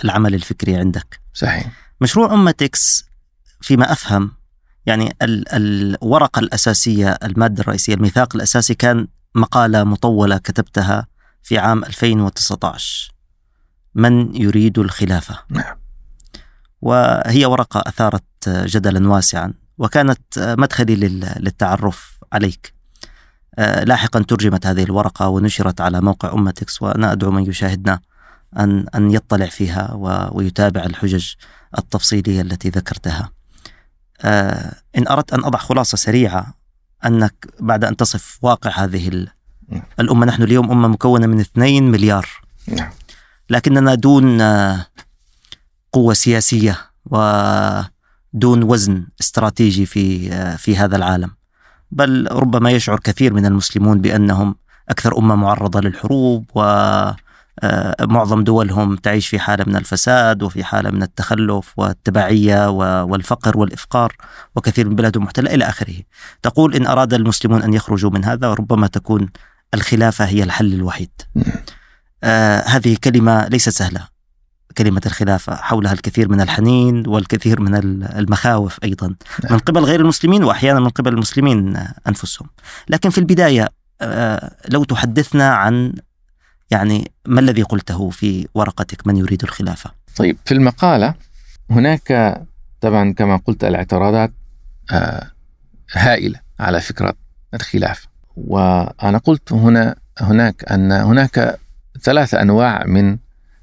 [0.04, 1.20] العمل الفكري عندك.
[1.34, 1.66] صحيح.
[2.00, 3.04] مشروع أمتكس
[3.60, 4.30] فيما أفهم
[4.86, 11.06] يعني ال- الورقة الأساسية المادة الرئيسية الميثاق الأساسي كان مقالة مطولة كتبتها
[11.42, 13.12] في عام 2019
[13.94, 15.76] من يريد الخلافة؟ نعم.
[16.82, 22.72] وهي ورقة أثارت جدلا واسعا وكانت مدخلي لل- للتعرف عليك
[23.58, 28.00] لاحقا ترجمت هذه الورقة ونشرت على موقع أمتكس وأنا أدعو من يشاهدنا
[28.58, 29.92] أن أن يطلع فيها
[30.32, 31.32] ويتابع الحجج
[31.78, 33.30] التفصيلية التي ذكرتها.
[34.96, 36.54] إن أردت أن أضع خلاصة سريعة
[37.06, 39.26] أنك بعد أن تصف واقع هذه
[39.68, 39.82] نعم.
[40.00, 42.28] الأمة نحن اليوم أمة مكونة من 2 مليار
[42.68, 42.90] نعم
[43.50, 44.38] لكننا دون
[45.92, 51.30] قوة سياسية ودون وزن استراتيجي في آه، في هذا العالم.
[51.90, 54.54] بل ربما يشعر كثير من المسلمون بأنهم
[54.88, 61.72] أكثر أمة معرضة للحروب ومعظم دولهم تعيش في حالة من الفساد وفي حالة من التخلف
[61.76, 62.70] والتبعية
[63.02, 64.16] والفقر والإفقار
[64.56, 65.94] وكثير من بلادهم محتلة إلى آخره.
[66.42, 69.28] تقول إن أراد المسلمون أن يخرجوا من هذا ربما تكون
[69.74, 71.10] الخلافة هي الحل الوحيد.
[72.24, 74.17] آه هذه كلمة ليست سهلة.
[74.76, 79.06] كلمة الخلافة حولها الكثير من الحنين والكثير من ال- المخاوف أيضا.
[79.44, 79.52] نعم.
[79.52, 81.76] من قبل غير المسلمين وأحيانا من قبل المسلمين
[82.08, 82.48] أنفسهم.
[82.88, 83.68] لكن في البداية
[84.00, 85.92] آه لو تحدثنا عن
[86.70, 91.14] يعني ما الذي قلته في ورقتك؟ من يريد الخلافة طيب في المقالة
[91.70, 92.40] هناك
[92.80, 94.32] طبعا كما قلت الاعتراضات
[94.92, 95.30] آه،
[95.92, 97.14] هائلة على فكرة
[97.54, 101.58] الخلافة وأنا قلت هنا هناك أن هناك
[102.02, 103.18] ثلاث أنواع من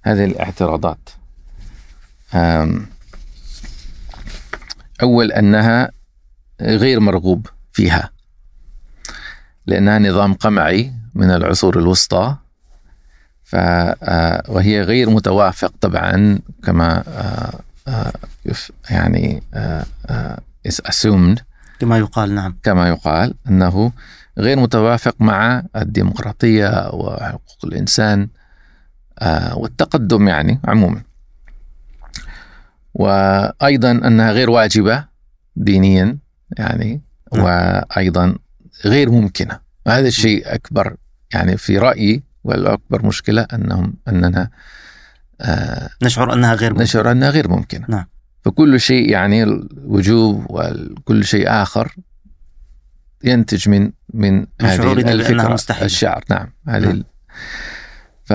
[0.06, 1.10] هذه الاعتراضات.
[5.02, 5.92] أول أنها
[6.62, 8.10] غير مرغوب فيها
[9.68, 12.36] لأنها نظام قمعي من العصور الوسطى
[13.44, 18.14] ف آه، وهي غير متوافق طبعا كما آه، آه،
[18.90, 19.44] يعني
[20.68, 21.40] is assumed.
[21.80, 22.58] كما يقال نعم.
[22.64, 23.92] كما يقال أنه
[24.38, 28.22] غير متوافق مع الديمقراطية وحقوق الإنسان.
[28.22, 28.45] آه،
[29.56, 31.02] والتقدم يعني عموما.
[32.94, 35.06] وأيضا أنها غير واجبة
[35.56, 36.18] دينيا
[36.58, 37.02] يعني
[37.34, 37.44] نعم.
[37.46, 38.36] وأيضا
[38.86, 40.96] غير ممكنة وهذا الشيء أكبر
[41.34, 44.50] يعني في رأيي والأكبر مشكلة انهم أننا
[45.42, 46.84] آه، نشعر أنها غير ممكنة.
[46.84, 48.06] نشعر أنها غير ممكنة نعم.
[48.46, 51.96] فكل شيء يعني الوجوب وكل شيء آخر
[53.24, 55.86] ينتج من من هذه الفكرة مستحيلة.
[55.86, 56.92] الشعر نعم هذه نعم.
[56.92, 57.06] ال-
[58.26, 58.34] ف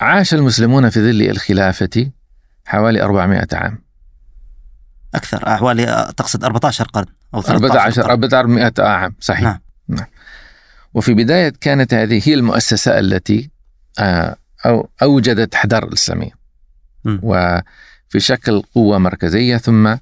[0.00, 2.10] عاش المسلمون في ظل الخلافة
[2.64, 3.78] حوالي 400 عام
[5.14, 8.12] أكثر حوالي تقصد 14 قرن أو 13 14 قرن
[8.58, 9.58] 400 عام صحيح نعم.
[9.88, 10.06] نعم.
[10.94, 13.50] وفي بداية كانت هذه هي المؤسسة التي
[13.98, 16.30] آه، أو أوجدت حضارة الإسلامية.
[17.22, 19.96] وفي شكل قوة مركزية ثم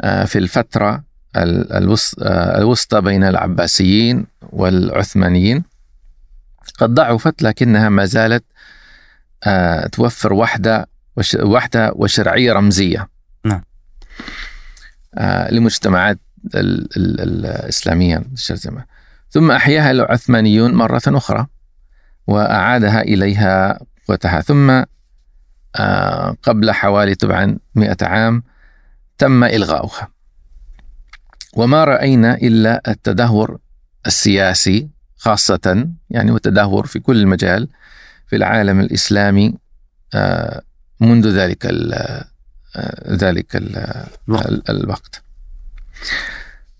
[0.00, 1.04] آه، في الفترة
[1.36, 5.64] ال- الوس- آه، الوسطى بين العباسيين والعثمانيين
[6.78, 8.53] قد ضعفت لكنها ما زالت آه،
[9.92, 13.08] توفر وحدة وش- وحدة وشرعية رمزية.
[13.44, 13.62] نعم.
[15.14, 16.18] آه، لمجتمعات
[16.54, 18.22] ال- ال- الإسلامية
[19.30, 21.46] ثم أحياها العثمانيون مرة أخرى
[22.26, 23.78] وأعادها إليها
[24.08, 24.40] قوتها.
[24.40, 24.82] ثم
[25.76, 28.42] آه، قبل حوالي طبعا مئة عام
[29.18, 30.08] تم إلغاؤها.
[31.56, 33.58] وما رأينا إلا التدهور
[34.06, 37.68] السياسي خاصة يعني والتدهور في كل مجال
[38.34, 39.54] في العالم الإسلامي
[40.14, 40.62] آه،
[41.00, 41.94] منذ ذلك ال
[42.76, 43.76] آه، ذلك ال
[44.28, 44.70] الوقت.
[44.70, 45.22] الوقت.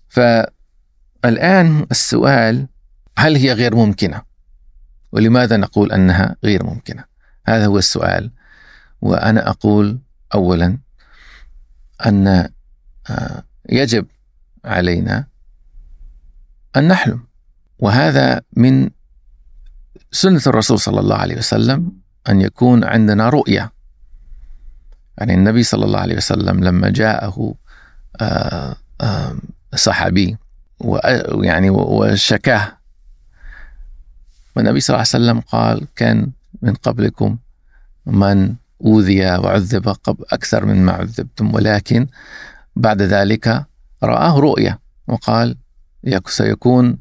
[0.09, 2.67] فالآن السؤال
[3.17, 4.21] هل هي غير ممكنة؟
[5.11, 7.03] ولماذا نقول أنها غير ممكنة؟
[7.45, 8.31] هذا هو السؤال.
[9.01, 9.99] وأنا أقول
[10.33, 10.77] أولا
[12.05, 12.27] أن
[13.09, 14.07] آه، يجب
[14.65, 15.27] علينا
[16.75, 17.23] أن نحلم.
[17.79, 18.89] وهذا من
[20.15, 21.91] سنة الرسول صلى الله عليه وسلم
[22.29, 23.71] أن يكون عندنا رؤية.
[25.17, 27.55] يعني النبي صلى الله عليه وسلم لما جاءه
[28.21, 29.35] آه، آه،
[29.75, 30.37] صحابي
[30.79, 32.77] ويعني وشكاه.
[34.55, 37.37] والنبي صلى الله عليه وسلم قال كان من قبلكم
[38.05, 42.07] من أوذي وعذب قبل أكثر مما عذبتم ولكن
[42.75, 43.65] بعد ذلك
[44.03, 44.79] رآه رؤية.
[45.07, 45.57] وقال
[46.27, 46.97] سيكون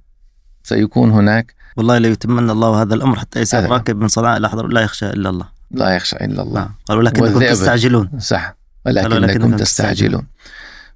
[0.62, 4.80] سيكون هناك والله لا يتمنى الله هذا الأمر حتى يسير راكب من صنعاء الأحضر لا
[4.80, 5.48] يخشى إلا الله.
[5.70, 6.60] لا يخشى إلا الله.
[6.60, 6.74] نعم.
[6.86, 8.18] قالوا لكنكم تستعجلون.
[8.18, 8.56] صح.
[8.86, 10.26] ولكنكم تستعجلون.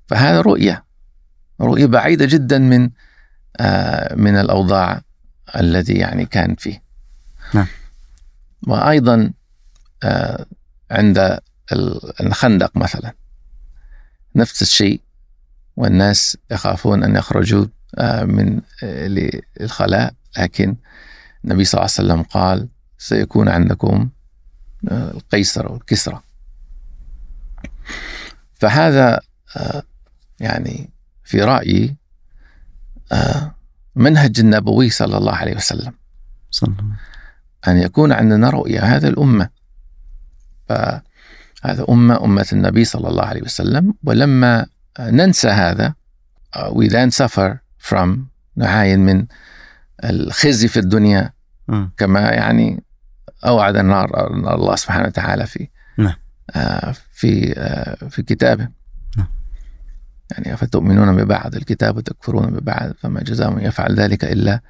[0.07, 0.85] فهذا رؤية.
[1.61, 2.91] رؤية بعيدة جدا من
[3.61, 5.03] آه من الأوضاع
[5.57, 6.83] الذي يعني كان فيه.
[7.55, 7.67] نعم.
[8.67, 9.33] وأيضا
[10.03, 10.47] آه
[10.91, 11.39] عند
[12.21, 13.15] الخندق مثلا.
[14.37, 15.01] نفس الشيء.
[15.77, 17.67] والناس يخافون أن يخرجوا
[17.99, 20.15] آه من آه للخلاء.
[20.39, 20.77] لكن
[21.45, 24.09] النبي صلى الله عليه وسلم قال سيكون عندكم
[24.89, 26.21] آه، القيصر والكسرى
[28.55, 29.21] فهذا
[29.57, 29.83] آه،
[30.41, 30.91] يعني
[31.25, 31.97] في رأيي
[33.13, 33.55] آه،
[33.97, 35.93] منهج النبوي صلى الله عليه وسلم.
[36.51, 36.97] صلى الله.
[37.69, 39.49] أن يكون عندنا رؤية هذا الأمة.
[40.69, 43.95] فهذا أمة أمة النبي صلى الله عليه وسلم.
[44.05, 44.67] ولما
[45.01, 45.95] ننسى هذا
[46.57, 48.19] we then suffer from
[48.57, 49.27] نعاين من
[50.05, 51.33] الخزي في الدنيا
[51.97, 52.85] كما يعني
[53.47, 56.15] أوعد النار الله سبحانه وتعالى في نعم.
[56.51, 58.69] آه في آه في كتابه
[59.17, 59.27] نعم.
[60.31, 64.61] يعني أفتؤمنون ببعض الكتاب وتكفرون ببعض فما جزاء من يفعل ذلك إلا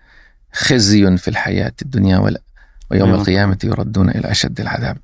[0.52, 2.40] خزي في الحياة الدنيا ولا
[2.90, 3.20] ويوم نعم.
[3.20, 4.96] القيامة يردون إلى أشد العذاب.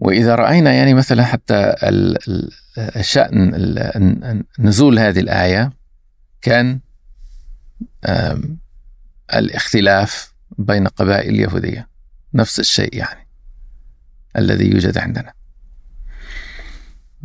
[0.00, 1.74] وإذا رأينا يعني مثلا حتى
[2.78, 3.52] الشأن
[4.58, 5.72] نزول هذه الآية
[6.42, 6.80] كان
[9.34, 11.88] الاختلاف بين قبائل اليهودية.
[12.34, 13.28] نفس الشيء يعني
[14.36, 15.32] الذي يوجد عندنا.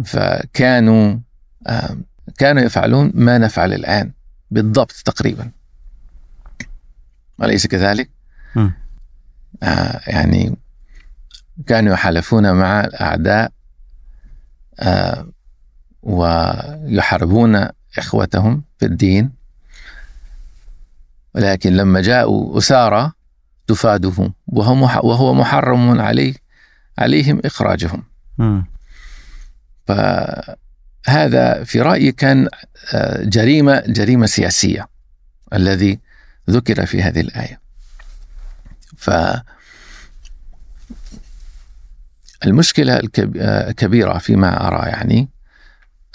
[0.06, 1.20] فكانوا
[2.38, 4.12] كانوا يفعلون ما نفعل الآن
[4.52, 5.52] بالضبط تقريبا.
[7.44, 8.10] أليس كذلك؟
[9.64, 10.58] آه يعني
[11.68, 13.52] كانوا يحالفون مع الأعداء
[14.80, 15.32] آه
[16.02, 19.43] ويحاربون إخوتهم في الدين.
[21.36, 23.12] ولكن لما جاءوا أسارى
[23.68, 26.34] تفادهم وهو محرم عليه
[26.98, 28.04] عليهم إخراجهم.
[29.88, 32.48] فهذا في رأيي كان
[32.94, 34.88] آه، جريمة جريمة سياسية
[35.54, 36.00] الذي
[36.50, 37.60] ذكر في هذه الآية.
[38.98, 39.12] ف
[42.46, 45.30] المشكلة الكبيرة فيما أرى يعني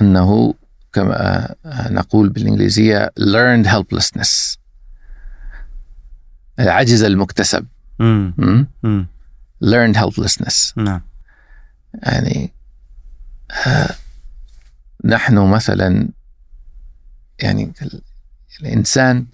[0.00, 0.54] أنه
[0.92, 4.57] كما نقول بالإنجليزية learned helplessness.
[6.60, 7.66] العجز المكتسب.
[7.98, 8.34] مم.
[8.82, 9.06] مم.
[9.64, 10.72] learned helplessness.
[10.76, 11.00] نعم.
[12.02, 12.52] يعني
[13.66, 13.94] آه
[15.04, 16.08] نحن مثلا
[17.42, 17.72] يعني
[18.60, 19.26] الإنسان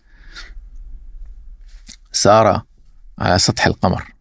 [2.12, 2.62] سار
[3.18, 4.12] على سطح القمر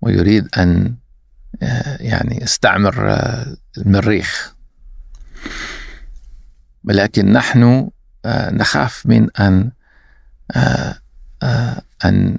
[0.00, 0.94] ويريد أن
[1.62, 4.54] آه يعني يستعمر آه المريخ.
[6.84, 7.90] ولكن نحن
[8.26, 9.70] نخاف من أن
[11.42, 12.38] أن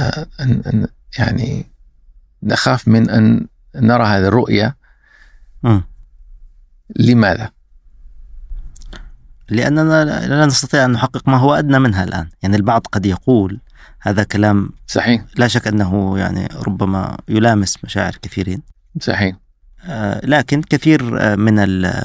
[0.00, 0.86] آه، أن, أن
[1.18, 1.66] يعني
[2.42, 4.76] نخاف من أن نرى هذه الرؤية.
[5.62, 5.80] م.
[6.96, 7.50] لماذا؟
[9.48, 12.28] لأننا لا نستطيع أن نحقق ما هو أدنى منها الآن.
[12.42, 13.60] يعني البعض قد يقول
[14.00, 15.24] هذا كلام صحيح.
[15.36, 18.62] لا شك أنه يعني ربما يلامس مشاعر كثيرين.
[19.00, 19.36] صحيح.
[19.84, 21.02] آه لكن كثير
[21.36, 21.54] من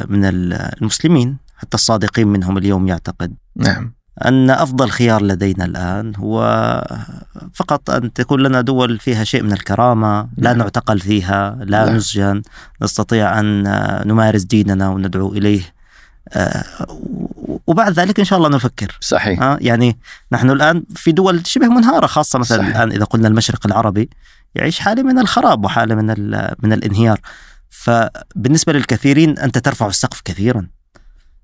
[0.09, 3.93] من المسلمين حتى الصادقين منهم اليوم يعتقد نعم.
[4.25, 6.41] أن أفضل خيار لدينا الآن هو
[7.53, 10.57] فقط أن تكون لنا دول فيها شيء من الكرامة لا نعم.
[10.57, 11.95] نعتقل فيها لا نعم.
[11.95, 12.41] نسجن
[12.81, 13.63] نستطيع أن
[14.05, 15.61] نمارس ديننا وندعو إليه
[16.29, 16.63] آه،
[17.67, 19.97] وبعد ذلك إن شاء الله نفكر صحيح آه يعني
[20.31, 22.75] نحن الآن في دول شبه منهارة خاصة مثلا صحيح.
[22.75, 24.09] الآن إذا قلنا المشرق العربي
[24.55, 26.05] يعيش حالة من الخراب وحالة من
[26.63, 27.19] من الانهيار
[27.69, 30.67] فبالنسبة للكثيرين أنت ترفع السقف كثيرا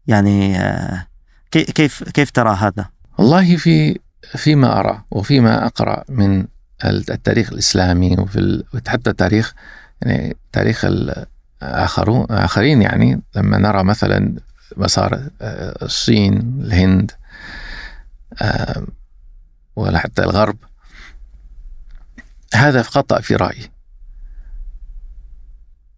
[0.08, 1.08] يعني آه،
[1.52, 6.46] كيف كيف ترى هذا؟ والله في فيما أرى وفيما أقرأ من
[6.86, 9.54] التاريخ الإسلامي وفي حتى تاريخ
[10.02, 14.36] يعني تاريخ الآخرون آخرين يعني لما نرى مثلا
[14.78, 17.12] مسار آه، الصين الهند
[18.42, 18.88] آه،
[19.76, 20.58] ولا حتى الغرب
[22.54, 23.72] هذا خطأ في رأيي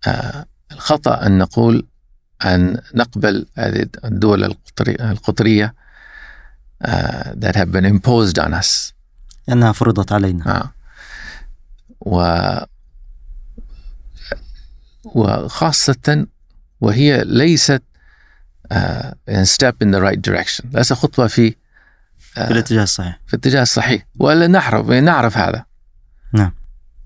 [0.08, 1.88] آه، الخطأ أن نقول
[2.46, 4.44] أن نقبل هذه الدول
[4.88, 5.76] القطرية
[7.36, 8.94] that have been imposed on us.
[9.50, 10.56] أنها فرضت علينا.
[10.56, 10.74] آه.
[12.02, 12.46] و
[15.04, 16.28] وخاصة
[16.82, 17.84] وهي ليست
[18.74, 19.14] uh,
[19.44, 20.66] step in the right direction.
[20.74, 21.56] ليست خطوة في uh,
[22.34, 23.20] في الاتجاه الصحيح.
[23.28, 24.06] في الاتجاه الصحيح.
[24.20, 25.66] ولا نعرف نعرف هذا.
[26.34, 26.54] نعم.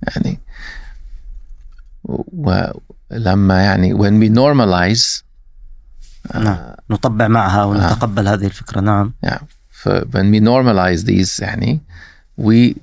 [0.07, 0.39] يعني
[2.33, 5.23] ولما يعني when we normalize
[6.35, 6.72] نعم.
[6.89, 8.33] نطبع معها ونتقبل آه.
[8.33, 8.81] هذه الفكرة.
[8.81, 9.13] نعم.
[9.25, 9.39] Yeah.
[9.85, 11.81] when we normalize these يعني
[12.41, 12.75] we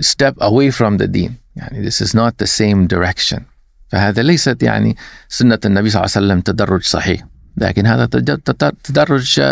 [0.00, 1.32] step away from the deen.
[1.56, 3.40] يعني this is not the same direction.
[3.88, 4.96] فهذا ليست يعني
[5.28, 7.26] سنة النبي صلى الله عليه وسلم تدرج صحيح.
[7.56, 8.06] لكن هذا
[8.84, 9.42] تدرج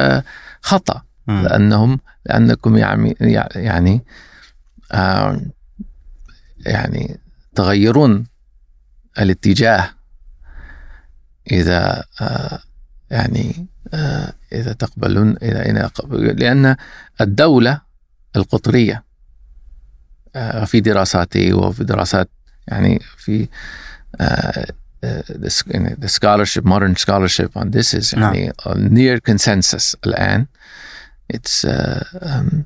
[0.63, 1.03] خطأ.
[1.29, 3.17] لأنهم لأنكم يعني
[3.55, 4.05] يعني
[4.93, 5.41] آه
[6.67, 7.21] يعني
[7.55, 8.27] تغيرون
[9.19, 9.91] الاتجاه
[11.51, 12.61] إذا آه
[13.13, 16.77] يعني آه إذا تقبلون إذا لأن
[17.21, 17.81] الدولة
[18.37, 19.05] القطرية
[20.37, 22.29] آه في دراساتي وفي دراسات
[22.69, 23.49] يعني في
[24.23, 24.63] uh,
[25.03, 28.35] the, the scholarship modern scholarship on this is نعم.
[28.35, 30.47] يعني near consensus الآن
[31.33, 32.65] it's uh, um,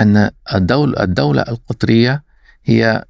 [0.00, 2.22] أن الدولة الدولة القطرية
[2.64, 3.04] هي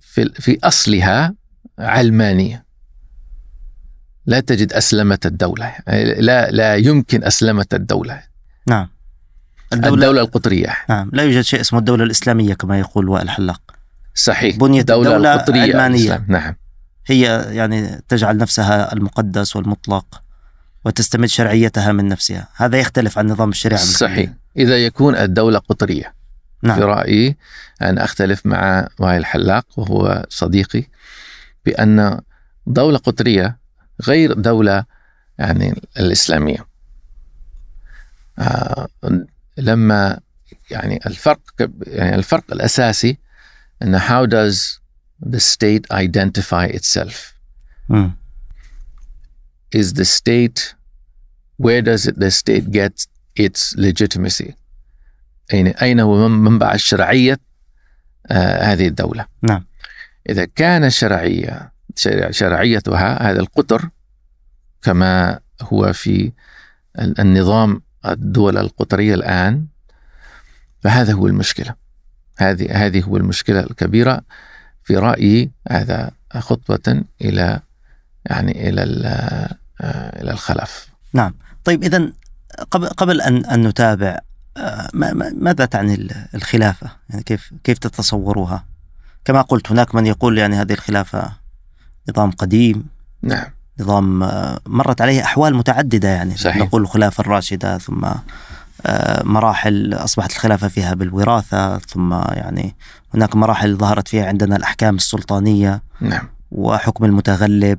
[0.00, 1.34] في في أصلها
[1.78, 2.63] علمانية
[4.26, 5.74] لا تجد أسلمة الدولة.
[6.18, 8.22] لا لا يمكن أسلمة الدولة.
[8.66, 8.88] نعم.
[9.72, 10.76] الدولة, الدولة القطرية.
[10.88, 11.10] نعم.
[11.12, 13.60] لا يوجد شيء اسمه الدولة الإسلامية كما يقول وائل حلاق
[14.14, 14.56] صحيح.
[14.56, 16.24] بنية الدولة, الدولة القطرية علمانية.
[16.28, 16.56] نعم.
[17.06, 20.22] هي يعني تجعل نفسها المقدس والمطلق
[20.84, 22.48] وتستمد شرعيتها من نفسها.
[22.56, 24.30] هذا يختلف عن نظام الشريعة صحيح.
[24.56, 26.14] إذا يكون الدولة قطرية.
[26.62, 26.78] نعم.
[26.78, 27.36] في رأيي
[27.82, 30.84] أن أختلف مع وائل الحلاق وهو صديقي
[31.66, 32.20] بأن
[32.66, 33.63] دولة قطرية
[34.02, 34.84] غير دولة
[35.38, 36.66] يعني الإسلامية
[38.38, 38.88] آه
[39.56, 40.20] لما
[40.70, 41.40] يعني الفرق
[41.86, 43.18] يعني الفرق الأساسي
[43.82, 44.80] أن how does
[45.20, 47.34] the state identify itself?
[47.90, 48.12] Mm.
[49.72, 50.74] Is the state,
[51.56, 54.54] where does it, the state get its legitimacy?
[55.52, 57.40] أين أين هو منبع الشرعية
[58.26, 59.64] آه هذه الدولة؟ نعم.
[60.28, 61.73] إذا كان شرعية
[62.30, 63.88] شرعيتها هذا القطر
[64.82, 66.32] كما هو في
[66.98, 69.66] النظام الدول القطرية الآن
[70.80, 71.74] فهذا هو المشكلة
[72.36, 74.20] هذه هذه هو المشكلة الكبيرة
[74.82, 77.60] في رأيي هذا خطوة إلى
[78.26, 78.82] يعني إلى
[79.80, 80.88] آه، إلى الخلف.
[81.12, 81.34] نعم،
[81.64, 82.12] طيب إذا
[82.70, 84.18] قبل قبل أن أن نتابع
[84.56, 84.88] آه،
[85.34, 88.64] ماذا تعني الخلافة؟ يعني كيف كيف تتصوروها؟
[89.24, 91.32] كما قلت هناك من يقول يعني هذه الخلافة
[92.10, 92.84] نظام قديم.
[93.22, 93.44] نعم.
[93.80, 96.36] نظام آه، مرت عليه أحوال متعددة يعني.
[96.36, 96.56] صحيح.
[96.56, 98.06] نقول الخلافة الراشدة ثم
[99.24, 102.74] مراحل أصبحت الخلافة فيها بالوراثة ثم يعني
[103.14, 106.28] هناك مراحل ظهرت فيها عندنا الأحكام السلطانية نعم.
[106.50, 107.78] وحكم المتغلب.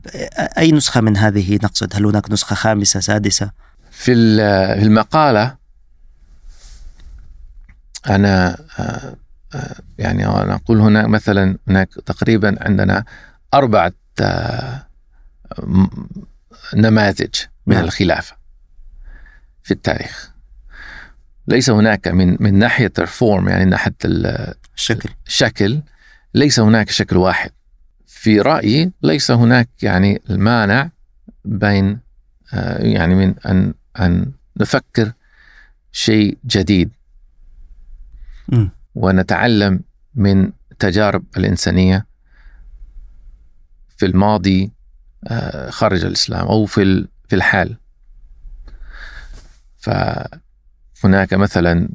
[0.58, 3.52] أي نسخة من هذه نقصد؟ هل هناك نسخة خامسة سادسة؟
[3.92, 4.14] في
[4.82, 5.56] المقالة
[8.10, 9.16] أنا آه،
[9.56, 13.04] آه، يعني أنا أقول هنا مثلا هناك تقريبا عندنا
[13.54, 14.05] أربعة آه،
[16.76, 17.36] نماذج
[17.66, 17.84] من نعم.
[17.86, 18.36] الخلافة
[19.64, 20.32] في التاريخ
[21.48, 25.82] ليس هناك من من ناحية الفورم يعني ناحية الشكل الشكل
[26.34, 27.52] ليس هناك شكل واحد
[28.08, 30.90] في رأيي ليس هناك يعني المانع
[31.46, 32.00] بين
[32.54, 35.12] آه، يعني من ان أن نفكر
[35.92, 36.92] شيء جديد
[38.48, 38.68] م.
[38.96, 39.80] ونتعلم
[40.16, 42.06] من تجارب الإنسانية
[43.98, 44.72] في الماضي
[45.28, 47.78] آه، خارج الإسلام أو في في الحال.
[49.78, 49.90] ف
[51.04, 51.90] هناك مثلا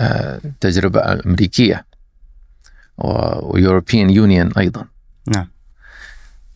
[0.00, 1.86] آه، تجربة أمريكية
[2.98, 4.84] ويوروبيان يونيون أيضا.
[5.26, 5.48] نعم.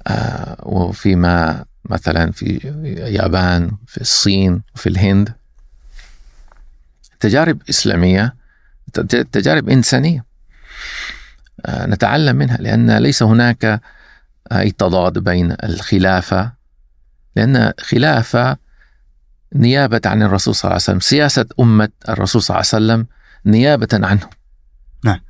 [0.07, 5.35] آه، وفيما مثلا في اليابان في الصين وفي الهند.
[7.21, 8.35] تجارب إسلامية
[9.33, 10.25] تجارب إنسانية.
[11.69, 13.81] نتعلم منها لأن ليس هناك
[14.53, 16.53] أي تضاد بين الخلافة
[17.37, 18.57] لأن خلافة
[19.55, 23.07] نيابة عن الرسول صلى الله عليه وسلم سياسة أمة الرسول صلى الله عليه وسلم
[23.47, 24.31] نيابة عنه.
[25.05, 25.21] نعم.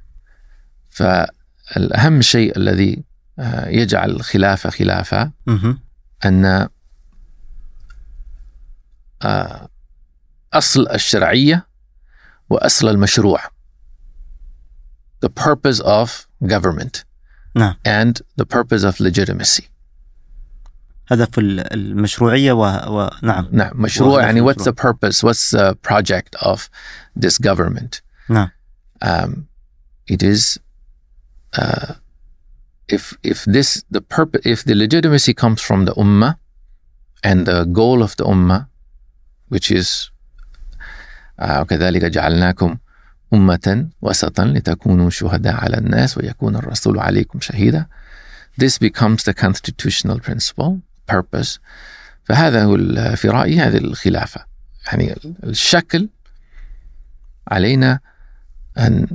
[0.90, 3.04] فالأهم شيء الذي
[3.38, 5.78] آه، يجعل الخلافة خلافة مهم.
[6.24, 6.68] أن
[9.22, 9.68] آه،
[10.52, 11.66] أصل الشرعية
[12.50, 13.40] وأصل المشروع.
[15.26, 17.04] The purpose of government.
[17.55, 19.63] نعم and the purpose of legitimacy
[21.11, 22.61] هدف ال- المشروعية و...
[22.63, 23.09] و...
[23.21, 24.91] نعم نعم مشروع وهدف يعني what's the المشروع.
[24.93, 26.69] purpose what's the project of
[27.23, 28.49] this government نعم
[29.05, 29.30] um,
[30.07, 30.57] it is
[31.57, 31.93] uh,
[32.95, 36.34] if if this the purpose if the legitimacy comes from the ummah
[37.23, 38.61] and the goal of the ummah
[39.49, 40.11] which is
[41.39, 42.77] uh, وكذلك جعلناكم
[43.35, 47.87] أمة وسطا لتكونوا شهداء على الناس ويكون الرسول عليكم شهيدا.
[48.61, 50.72] This becomes the constitutional principle
[51.12, 51.59] purpose.
[52.24, 52.76] فهذا هو
[53.16, 54.45] في رأيي هذه الخلافة.
[54.87, 56.09] يعني الشكل
[57.49, 58.01] علينا
[58.78, 59.07] أن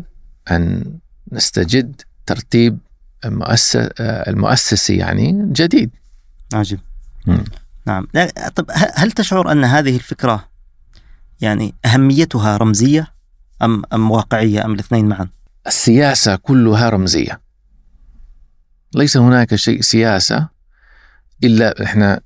[0.52, 0.94] أن
[1.32, 2.78] نستجد ترتيب
[3.26, 5.92] المؤسس المؤسسي يعني جديد.
[6.54, 6.80] عجيب.
[7.86, 8.08] نعم.
[8.56, 8.66] طب
[8.96, 10.50] هل تشعر أن هذه الفكرة
[11.42, 13.08] يعني أهميتها رمزية؟
[13.62, 15.30] أم أم واقعية أم الاثنين معا؟
[15.68, 17.42] السياسة كلها رمزية.
[18.96, 20.48] ليس هناك شيء سياسة
[21.44, 22.22] إلا إحنا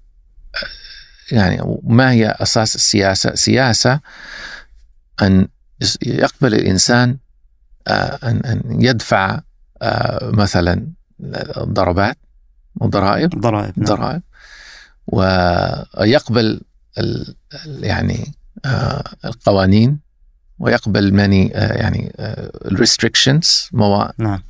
[1.32, 4.00] يعني ما هي أساس السياسة؟ سياسة
[5.22, 5.48] أن
[6.02, 7.18] يقبل الإنسان
[7.88, 9.40] آه، أن أن يدفع
[9.82, 10.88] آه، مثلا
[11.60, 12.18] ضربات
[12.76, 13.30] وضرائب.
[13.30, 13.88] ضرائب نعم.
[13.88, 14.22] ضرائب.
[15.08, 16.62] ويقبل
[17.66, 18.34] يعني
[18.66, 20.00] آه، القوانين.
[20.60, 22.14] ويقبل ماني يعني
[22.66, 23.70] الريستريكشنز
[24.18, 24.44] نعم.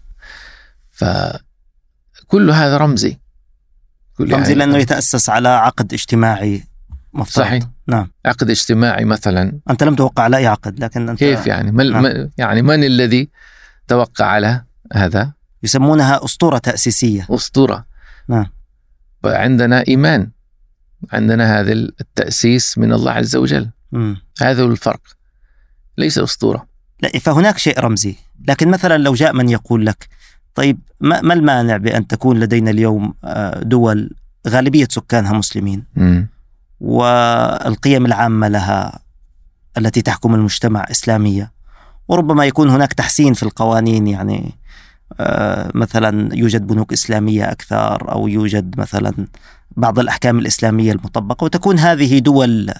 [0.91, 3.18] فكل هذا رمزي.
[4.18, 6.64] كل رمزي يعني لأنه يتأسس على عقد اجتماعي
[7.14, 7.45] مفترض.
[7.45, 7.64] صحيح.
[7.88, 8.12] نعم.
[8.26, 9.60] عقد اجتماعي مثلا.
[9.70, 12.30] أنت لم توقع على أي عقد لكن أنت كيف يعني؟ من نعم.
[12.38, 13.30] يعني من الذي
[13.88, 15.34] توقع على هذا؟
[15.64, 17.28] يسمونها أسطورة تأسيسية.
[17.30, 17.86] أسطورة.
[18.28, 18.45] نعم.
[19.24, 20.32] وعندنا إيمان.
[21.14, 23.70] عندنا هذا التأسيس من الله عز وجل.
[23.91, 24.18] مم.
[24.41, 25.01] هذا هو الفرق.
[25.98, 26.66] ليس أسطورة.
[27.02, 28.16] لا فهناك شيء رمزي.
[28.48, 30.08] لكن مثلا لو جاء من يقول لك
[30.56, 34.16] طيب ما, ما المانع بأن تكون لدينا اليوم آه، دول
[34.48, 35.84] غالبية سكانها مسلمين.
[36.80, 39.00] والقيم العامة لها
[39.78, 41.52] التي تحكم المجتمع إسلامية؟
[42.08, 44.52] وربما يكون هناك تحسين في القوانين يعني
[45.20, 49.14] آه، مثلا يوجد بنوك إسلامية أكثر أو يوجد مثلا
[49.78, 52.72] بعض الأحكام الإسلامية المطبقة وتكون هذه دول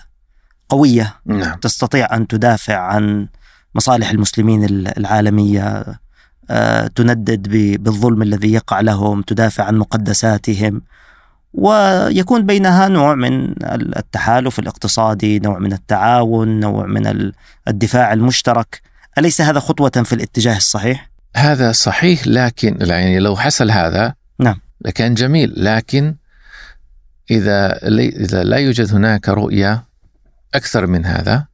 [0.74, 3.28] قوية نعم تستطيع أن تدافع عن
[3.76, 4.64] مصالح المسلمين
[4.98, 5.86] العالمية
[6.50, 7.50] آه، تندد
[7.84, 10.82] بالظلم الذي يقع لهم تدافع عن مقدساتهم
[11.54, 13.54] ويكون بينها نوع من
[13.98, 17.34] التحالف الاقتصادي نوع من التعاون نوع من ال-
[17.68, 18.82] الدفاع المشترك
[19.18, 24.56] أليس هذا خطوة في الاتجاه الصحيح؟ هذا صحيح لكن يعني لو حصل هذا نعم.
[24.82, 26.16] لكان جميل لكن
[27.32, 29.84] إذا إذا لا يوجد هناك رؤية
[30.54, 31.46] أكثر من هذا.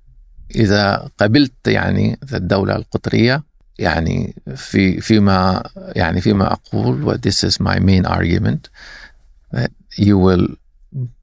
[0.56, 3.44] إذا قبلت يعني الدولة القطرية
[3.80, 8.70] يعني في فيما يعني فيما أقول و this is my main argument
[9.56, 10.48] that you will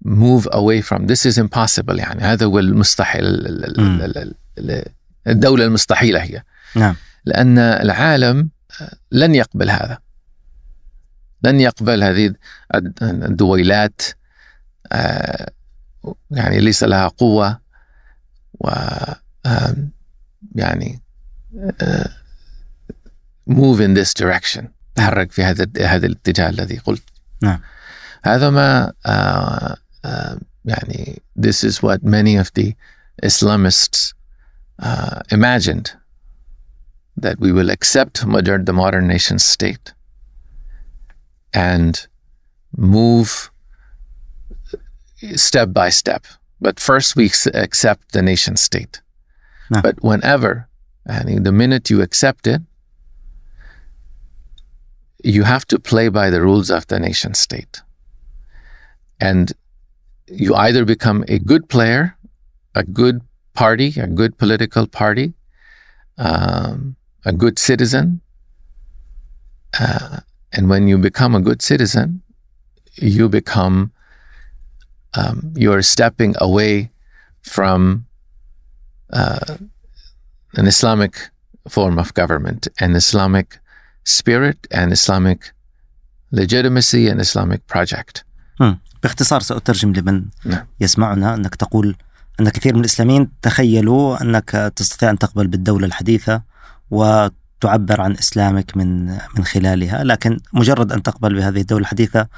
[0.05, 3.25] move away from this is impossible يعني هذا هو المستحيل
[5.27, 6.43] الدولة المستحيلة هي.
[6.75, 6.95] نعم.
[7.25, 8.49] لأن العالم
[9.13, 9.99] لن يقبل هذا.
[11.43, 12.35] لن يقبل هذه
[12.75, 14.03] الد- الدويلات
[14.93, 15.51] آه،
[16.31, 17.66] يعني ليس لها قوة.
[18.60, 18.70] و
[19.46, 19.92] آم،
[20.56, 21.02] يعني
[21.82, 22.10] آه،
[23.50, 24.64] move in this direction
[24.96, 27.04] تحرك في هذا هذا الاتجاه الذي قلت
[27.42, 27.60] نعم.
[28.24, 32.74] هذا ما آه، آه، يعني this is what many of the
[33.24, 34.14] Islamists
[34.82, 35.92] uh, imagined
[37.18, 39.94] that we will accept modern, the modern nation state
[41.54, 42.08] and
[42.78, 43.52] move
[45.36, 46.26] step by step.
[46.61, 49.03] But first, we accept the nation state.
[49.71, 49.83] No.
[49.83, 50.69] But whenever,
[51.05, 52.63] and the minute you accept it,
[55.23, 57.83] you have to play by the rules of the nation state.
[59.21, 59.53] And
[60.29, 62.17] you either become a good player,
[62.75, 63.21] a good
[63.55, 65.35] party, a good political party,
[66.19, 68.21] um, a good citizen.
[69.79, 70.21] Uh,
[70.53, 72.23] and when you become a good citizen,
[72.97, 73.93] you become,
[75.17, 76.91] um, you're stepping away
[77.43, 77.81] from
[79.13, 79.57] uh,
[80.59, 81.15] an Islamic
[81.69, 83.59] form of government, an Islamic
[84.05, 85.41] spirit, and Islamic
[86.31, 88.25] legitimacy an Islamic project.
[88.61, 88.79] مم.
[89.03, 90.67] باختصار سأترجم لمن نعم.
[90.81, 91.97] يسمعنا أنك تقول
[92.41, 96.43] أن كثير من الإسلاميين تخيلوا أنك تستطيع أن تقبل بالدولة الحديثة
[96.91, 102.29] وتعبر عن إسلامك من من خلالها لكن مجرد أن تقبل بهذه الدولة الحديثة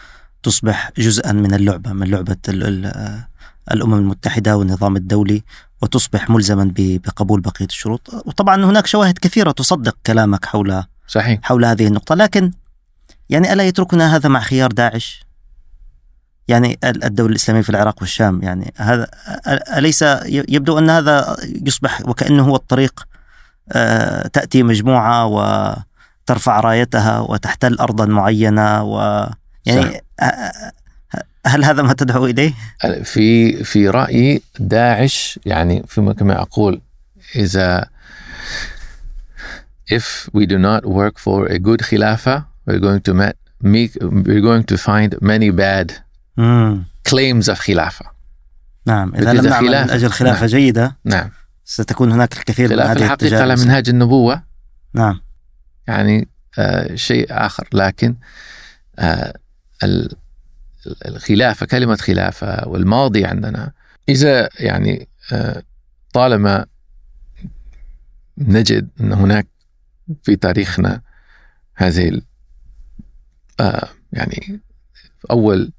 [0.42, 3.24] تصبح جزءا من اللعبة من لعبة ال- ال-
[3.72, 5.42] الأمم المتحدة والنظام الدولي
[5.82, 8.08] وتصبح ملزما بقبول بقية الشروط.
[8.26, 11.40] وطبعا هناك شواهد كثيرة تصدق كلامك حول صحيح.
[11.42, 12.14] حول هذه النقطة.
[12.14, 12.52] لكن
[13.30, 15.24] يعني ألا يتركنا هذا مع خيار داعش؟
[16.48, 19.06] يعني ال- الدولة الإسلامية في العراق والشام يعني هذا
[19.76, 21.36] أليس يبدو أن هذا
[21.66, 23.04] يصبح وكأنه هو الطريق
[23.72, 29.26] آه، تأتي مجموعة وترفع رايتها وتحتل أرضا معينة و
[29.68, 30.72] يعني آه،
[31.46, 32.52] هل هذا ما تدعو إليه؟
[33.02, 36.80] في في رأيي داعش يعني فيما كما أقول
[37.36, 37.88] اذا
[39.94, 44.40] if we do not work for a good khilafah we're going to met, make, we're
[44.40, 45.92] going to find many bad
[46.36, 46.84] مم.
[47.08, 48.08] claims of khilafah.
[48.86, 50.48] نعم because لم نعمل من أجل خلافة نعم.
[50.48, 51.30] جيدة نعم.
[51.64, 54.42] ستكون هناك الكثير من هذه الحقيقة على منهاج النبوة.
[54.94, 55.20] نعم.
[55.88, 57.68] يعني آه شيء آخر.
[57.72, 58.14] لكن
[58.98, 59.34] آه
[59.84, 60.16] ال-
[61.06, 63.72] الخلافة كلمة خلافة والماضي عندنا.
[64.08, 65.62] إذا يعني آه
[66.12, 66.66] طالما
[68.38, 69.46] نجد أن هناك
[70.22, 71.00] في تاريخنا
[71.74, 72.20] هذه
[73.60, 74.60] آه يعني
[75.30, 75.72] أول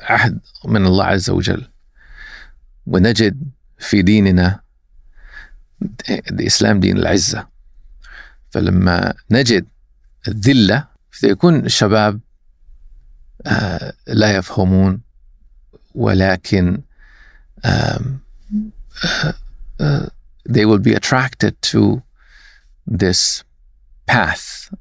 [0.00, 1.68] عهد من الله عز وجل
[2.86, 3.42] ونجد
[3.78, 4.60] في ديننا
[6.10, 7.48] الإسلام دين العزة.
[8.50, 9.66] فلما نجد
[10.28, 12.19] الذلة سيكون الشباب
[13.47, 15.01] آه، لا يفهمون
[15.95, 16.81] ولكن
[17.65, 18.19] آم،
[19.05, 19.33] آه،
[19.81, 20.11] آه،
[20.49, 22.01] they will be attracted to
[23.03, 23.43] this
[24.11, 24.73] path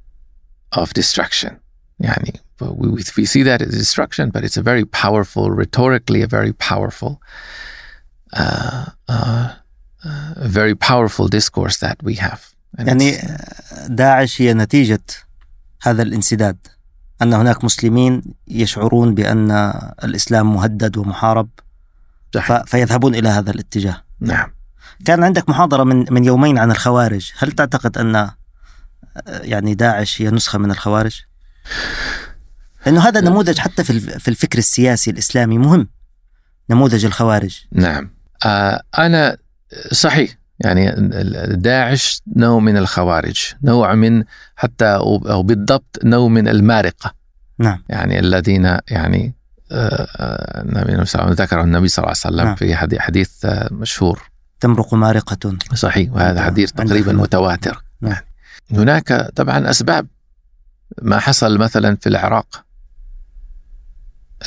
[0.77, 1.53] of destruction
[2.01, 6.27] يعني we, we we see that as destruction but it's a very powerful rhetorically a
[6.27, 7.13] very powerful
[8.37, 9.49] uh, uh,
[10.47, 12.41] a very powerful discourse that we have
[12.79, 15.01] And يعني it's- داعش هي نتيجة
[15.82, 16.68] هذا الانسداد
[17.22, 19.52] أن هناك مسلمين يشعرون بأن
[20.04, 21.50] الإسلام مهدد ومحارب.
[22.34, 22.64] صحيح.
[22.64, 24.52] فيذهبون إلى هذا الاتجاه نعم
[25.06, 28.36] كان عندك محاضرة من من يومين عن الخوارج هل تعتقد أن آه،
[29.28, 31.22] يعني داعش هي نسخة من الخوارج؟
[32.86, 35.88] لأنه هذا نموذج حتى في في الفكر السياسي الإسلامي مهم
[36.70, 38.10] نموذج الخوارج نعم
[38.46, 39.38] آه أنا
[39.92, 40.92] صحيح يعني
[41.56, 44.24] داعش نوع من الخوارج نوع من
[44.56, 47.14] حتى أو بالضبط نوع من المارقة
[47.60, 49.34] نعم يعني الذين يعني
[49.72, 52.56] آه، آه، النبي صلى الله عليه وسلم ذكر النبي صلى الله عليه وسلم نعم.
[52.56, 54.30] في حدي- حديث آه، مشهور
[54.60, 57.14] تمرق مارقة صحيح وهذا حديث تقريبا.
[57.14, 58.12] متواتر نعم.
[58.12, 58.26] يعني
[58.84, 60.08] هناك طبعا أسباب
[61.02, 62.64] ما حصل مثلا في العراق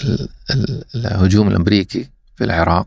[0.04, 2.86] ال- ال- الهجوم الأمريكي في العراق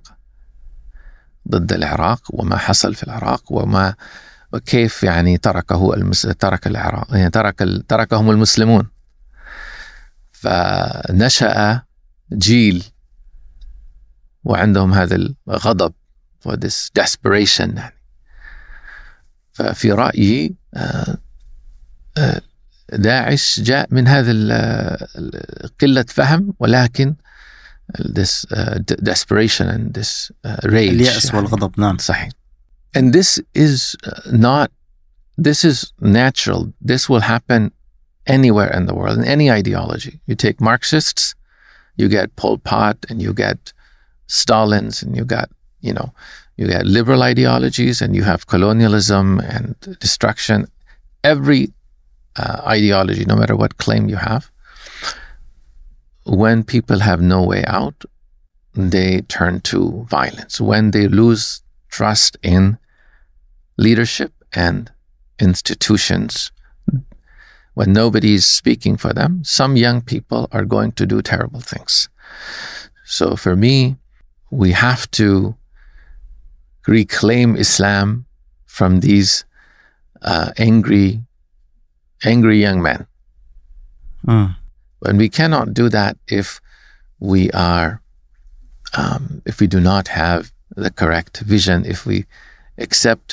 [1.50, 3.96] ضد العراق وما حصل في العراق وما
[4.54, 6.22] وكيف يعني تركه المس...
[6.22, 7.88] ترك العراق يعني ترك ال...
[7.88, 8.88] تركهم المسلمون.
[10.32, 11.82] فنشأ
[12.34, 12.84] جيل
[14.44, 15.16] وعندهم هذا
[15.48, 15.94] الغضب
[16.46, 17.96] و this desperation يعني.
[19.54, 21.18] ففي رأيي آه،
[22.18, 22.42] آه،
[22.94, 24.32] داعش جاء من هذا
[25.82, 27.16] قلة فهم ولكن
[27.99, 31.37] this uh, de- desperation and this uh, rage اليأس يعني.
[31.39, 32.31] والغضب نعم صحيح
[32.97, 34.71] and this is uh, not
[35.39, 37.73] this is natural this will happen
[38.27, 41.35] anywhere in the world in any ideology you take marxists
[41.97, 43.73] you get pol pot and you get
[44.27, 45.49] stalins and you got
[45.81, 46.13] you know
[46.57, 50.67] you get liberal ideologies and you have colonialism and destruction
[51.25, 51.63] every
[52.37, 54.51] uh, ideology no matter what claim you have
[56.26, 58.06] when people have no way out
[58.76, 62.78] they turn to violence when they lose trust in
[63.78, 64.92] leadership and
[65.40, 66.52] institutions.
[67.74, 72.10] When nobody is speaking for them, some young people are going to do terrible things.
[73.04, 73.98] So for me,
[74.50, 75.56] we have to
[76.88, 78.26] reclaim Islam
[78.66, 79.46] from these
[80.22, 81.22] uh, angry,
[82.24, 83.08] angry young men.
[84.24, 84.65] مم.
[85.10, 86.48] And we cannot do that if
[87.32, 87.90] we are,
[89.00, 90.42] um, if we do not have
[90.86, 92.18] the correct vision, if we
[92.86, 93.28] accept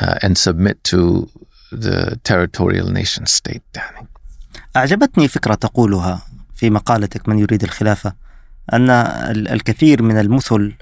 [0.00, 1.00] uh, and submit to
[1.84, 3.62] the territorial nation state.
[3.76, 4.06] يعني.
[4.76, 6.22] أعجبتني فكرة تقولها
[6.54, 8.14] في مقالتك من يريد الخلافة
[8.72, 10.74] أن ال- الكثير من المثل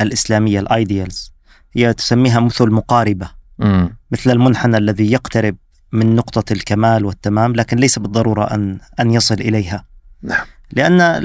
[0.00, 1.32] الإسلامية الأيديالز
[1.76, 5.56] هي تسميها مثل مقاربة Mm, مثل المنحنى الذي يقترب
[5.92, 9.84] من نقطة الكمال والتمام لكن ليس بالضرورة أن أن يصل إليها.
[10.22, 10.46] نعم.
[10.72, 11.20] لأن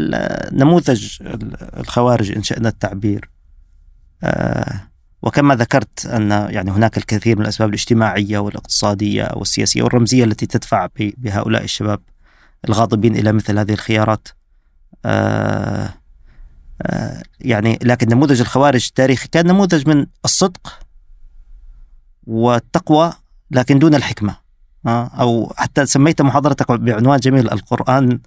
[0.52, 3.30] نموذج ال- الخوارج إن شئنا التعبير.
[4.24, 4.82] آه،
[5.22, 11.64] وكما ذكرت أن يعني هناك الكثير من الأسباب الاجتماعية والاقتصادية والسياسية والرمزية التي تدفع بهؤلاء
[11.64, 12.00] الشباب
[12.70, 14.28] الغاضبين إلى مثل هذه الخيارات.
[15.06, 15.90] آه،
[16.82, 20.80] آه، يعني لكن نموذج الخوارج التاريخي كان نموذج من الصدق
[22.28, 23.14] والتقوى
[23.52, 24.47] لكن دون الحكمة.
[24.88, 28.20] آه، أو حتى سميت محاضرتك بعنوان جميل القرآن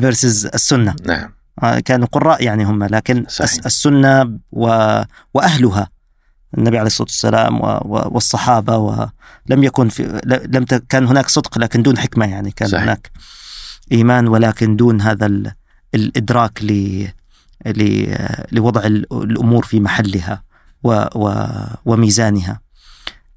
[0.00, 1.30] versus السنة نعم
[1.62, 3.50] آه، كانوا قراء يعني هم لكن صحيح.
[3.50, 4.66] الس- السنة و...
[5.34, 5.88] وأهلها
[6.58, 7.64] النبي عليه الصلاة والسلام و...
[7.66, 8.08] و...
[8.14, 10.74] والصحابة ولم يكن في لم ت...
[10.74, 12.82] كان هناك صدق لكن دون حكمة يعني كان صحيح.
[12.82, 13.10] هناك
[13.92, 15.52] إيمان ولكن دون هذا ال...
[15.94, 17.06] الإدراك ل...
[17.66, 18.06] ل...
[18.52, 20.42] لوضع ال- الأمور في محلها
[20.82, 21.04] و...
[21.14, 21.46] و...
[21.84, 22.60] وميزانها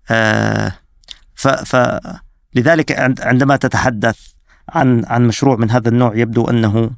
[0.09, 0.71] آه،
[1.35, 1.47] ف...
[1.47, 1.75] ف...
[2.55, 4.17] لذلك عند- عندما تتحدث
[4.69, 6.91] عن عن مشروع من هذا النوع يبدو أنه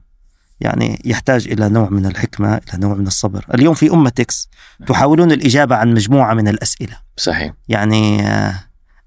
[0.60, 3.46] يعني يحتاج إلى نوع من الحكمة، إلى نوع من الصبر.
[3.54, 4.50] اليوم في أمة إكس
[4.88, 8.56] تحاولون الإجابة عن مجموعة من الأسئلة، صحيح يعني آه،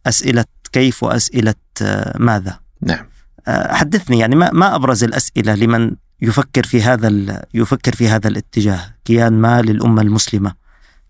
[0.06, 3.06] أسئلة كيف وأسئلة آه، ماذا؟ نعم
[3.48, 8.80] آه، حدثني يعني ما ما أبرز الأسئلة لمن يفكر في هذا يفكر في هذا الاتجاه،
[9.04, 10.54] كيان ما للأمة المسلمة.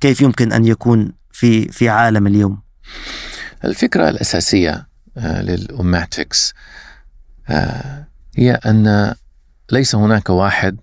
[0.01, 2.63] كيف يمكن أن يكون في في عالم اليوم؟
[3.65, 6.55] الفكرة الأساسية آه، للأوماتكس
[7.49, 8.07] آه،
[8.37, 9.15] هي أن
[9.73, 10.81] ليس هناك واحد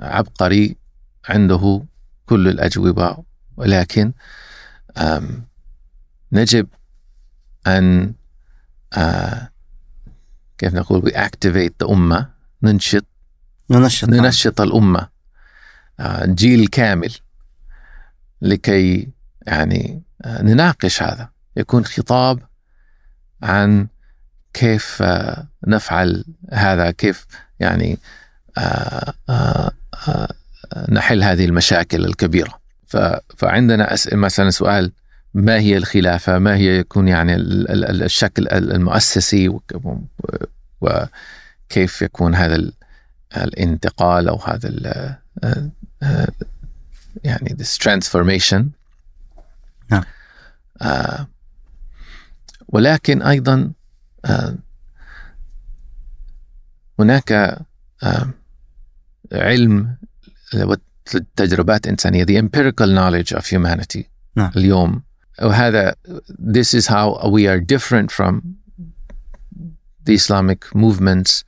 [0.00, 0.76] عبقري
[1.28, 1.84] عنده
[2.26, 3.16] كل الأجوبة
[3.56, 4.12] ولكن
[6.32, 6.68] نجب
[7.66, 8.14] أن
[8.92, 9.48] آه،
[10.58, 12.30] كيف نقول we activate the أمة
[12.62, 13.04] ننشط
[13.70, 14.08] ننشط.
[14.08, 15.08] ننشط الأمة
[16.00, 17.14] آه، جيل كامل
[18.42, 19.08] لكي
[19.46, 21.28] يعني آه، نناقش هذا.
[21.56, 22.47] يكون خطاب
[23.42, 23.86] عن
[24.54, 27.26] كيف آه، نفعل هذا كيف
[27.60, 27.98] يعني
[28.58, 29.72] آه، آه،
[30.88, 32.58] نحل هذه المشاكل الكبيرة.
[33.36, 34.92] فعندنا مثلا سؤال
[35.34, 39.80] ما هي الخلافة؟ ما هي يكون يعني ال- ال- ال- الشكل المؤسسي؟ وك-
[40.80, 42.72] وكيف يكون هذا ال-
[43.36, 45.14] الانتقال أو هذا ال-
[47.24, 48.62] يعني this transformation
[49.90, 50.04] نعم.
[52.67, 53.71] آه، ولكن أيضا
[54.25, 54.57] آه،
[56.99, 57.31] هناك
[58.03, 58.29] آه،
[59.31, 59.97] علم
[61.35, 64.03] تجربات إنسانية the empirical knowledge of humanity
[64.35, 64.51] نعم.
[64.57, 65.01] اليوم
[65.41, 65.95] وهذا
[66.39, 68.41] this is how we are different from
[70.05, 71.43] the Islamic movements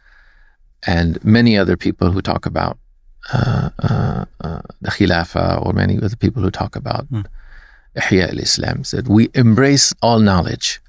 [0.88, 2.78] and many other people who talk about
[3.34, 7.26] uh, uh, uh, the Khilafah or many other people who talk about Mm.
[7.97, 10.82] Ihya al-Islam said we embrace all knowledge we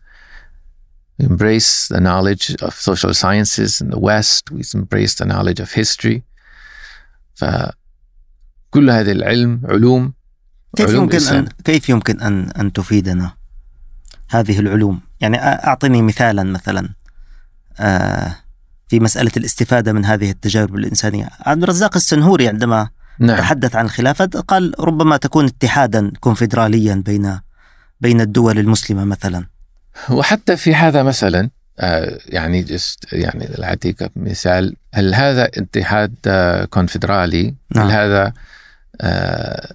[1.29, 6.21] embrace the knowledge of social sciences in the West we embrace the knowledge of history
[7.35, 10.13] فكل هذه العلم علوم
[10.75, 11.33] كيف علوم يمكن.
[11.35, 13.33] ان كيف يمكن ان أن تفيدنا
[14.29, 16.89] هذه العلوم؟ يعني أ- أعطني مثالا مثلا
[17.79, 18.35] آه،
[18.87, 24.25] في مسألة الاستفادة من هذه التجارب الإنسانية، عبد الرزاق السنهوري عندما نعم تحدث عن الخلافة
[24.25, 27.39] قال ربما تكون اتحادا كونفدراليا بين
[28.01, 29.45] بين الدول المسلمة مثلا.
[30.09, 37.55] وحتى في هذا مثلا آه، يعني just يعني اعطيك مثال هل هذا اتحاد آه، كونفدرالي
[37.75, 37.85] نعم.
[37.87, 38.33] هل هذا
[39.01, 39.73] آه،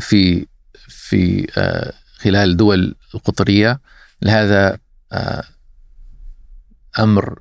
[0.00, 0.46] في
[0.88, 1.46] في
[2.18, 3.80] خلال الدول القطرية
[4.22, 4.78] هل هذا
[6.98, 7.38] أمر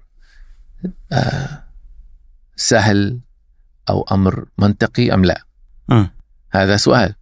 [2.56, 3.20] سهل
[3.90, 5.42] أو أمر منطقي أم لا؟
[5.90, 6.10] مم.
[6.52, 7.16] هذا سؤال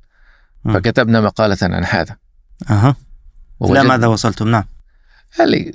[0.64, 0.74] مم.
[0.74, 2.18] فكتبنا مقالة عن هذا
[2.70, 2.96] أها لا
[3.60, 4.64] ووجدنا- ماذا وصلتم؟ نعم.
[5.40, 5.72] يعني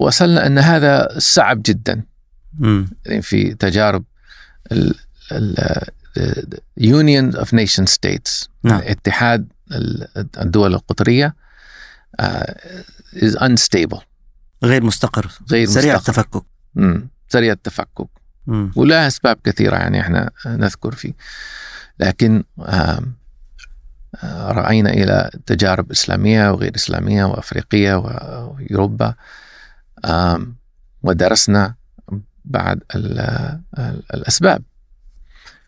[0.00, 2.02] وصلنا أن هذا صعب جدا.
[3.06, 4.04] يعني في تجارب
[4.72, 4.94] ال
[5.32, 5.56] ال
[6.80, 8.80] Union of Nation States نعم.
[8.84, 11.34] اتحاد ال- الدول القطرية
[12.20, 12.56] آه،
[13.16, 13.98] is unstable
[14.64, 16.10] غير مستقر غير سريع مستقر.
[16.22, 16.42] التفكك.
[16.74, 17.08] مم.
[17.28, 18.06] سريع التفكك
[18.46, 18.72] مم.
[18.76, 21.12] ولا أسباب كثيرة يعني إحنا نذكر فيه
[21.98, 23.02] لكن آه،
[24.24, 29.14] رأينا إلى تجارب إسلامية وغير إسلامية وأفريقية وأوروبا
[30.04, 30.56] آم،
[31.02, 31.74] ودرسنا
[32.44, 33.18] بعد ال-
[33.78, 34.62] ال- الأسباب.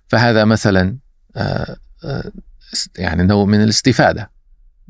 [0.09, 0.97] فهذا مثلا
[1.37, 2.33] آه، آه،
[2.99, 4.31] يعني نوع من الاستفادة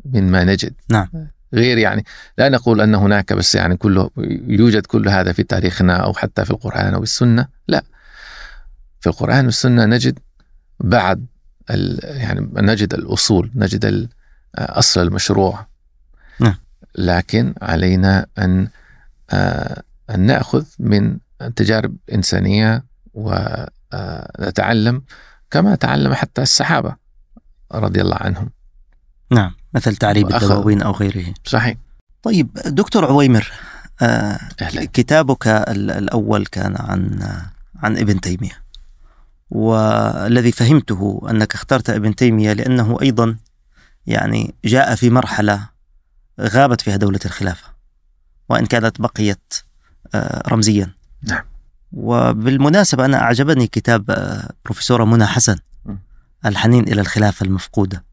[0.04, 0.74] من ما نجد.
[0.88, 1.08] نعم.
[1.54, 2.04] غير يعني
[2.38, 4.10] لا نقول أن هناك بس يعني كله
[4.48, 7.84] يوجد كل هذا في تاريخنا أو حتى في القرآن أو السنة لا.
[9.00, 10.18] في القرآن والسنة نجد
[10.80, 11.26] بعد
[11.70, 14.08] يعني نجد الأصول نجد
[14.54, 15.66] أصل المشروع.
[16.40, 16.54] نعم.
[16.98, 18.68] لكن علينا أن
[19.30, 22.84] آه، أن نأخذ من التجارب الإنسانية
[23.14, 25.02] ونتعلم
[25.50, 26.96] كما تعلم حتى الصحابة
[27.72, 28.50] رضي الله عنهم.
[29.30, 31.34] نعم مثل تعريب الدواوين أو غيره.
[31.44, 31.76] صحيح.
[32.22, 33.52] طيب دكتور عويمر
[34.02, 34.84] آه أهلا.
[34.84, 37.28] كتابك الأول كان عن
[37.76, 38.63] عن ابن تيمية.
[39.54, 43.36] والذي فهمته أنك اخترت ابن تيمية لأنه أيضا
[44.06, 45.68] يعني جاء في مرحلة
[46.40, 47.68] غابت فيها دولة الخلافة
[48.48, 49.54] وإن كانت بقيت
[50.14, 50.90] آه، رمزيا.
[51.22, 51.42] نعم.
[51.92, 55.56] وبالمناسبة أنا أعجبني كتاب آه، بروفيسورة منى حسن
[56.46, 58.04] الحنين إلى الخلافة المفقودة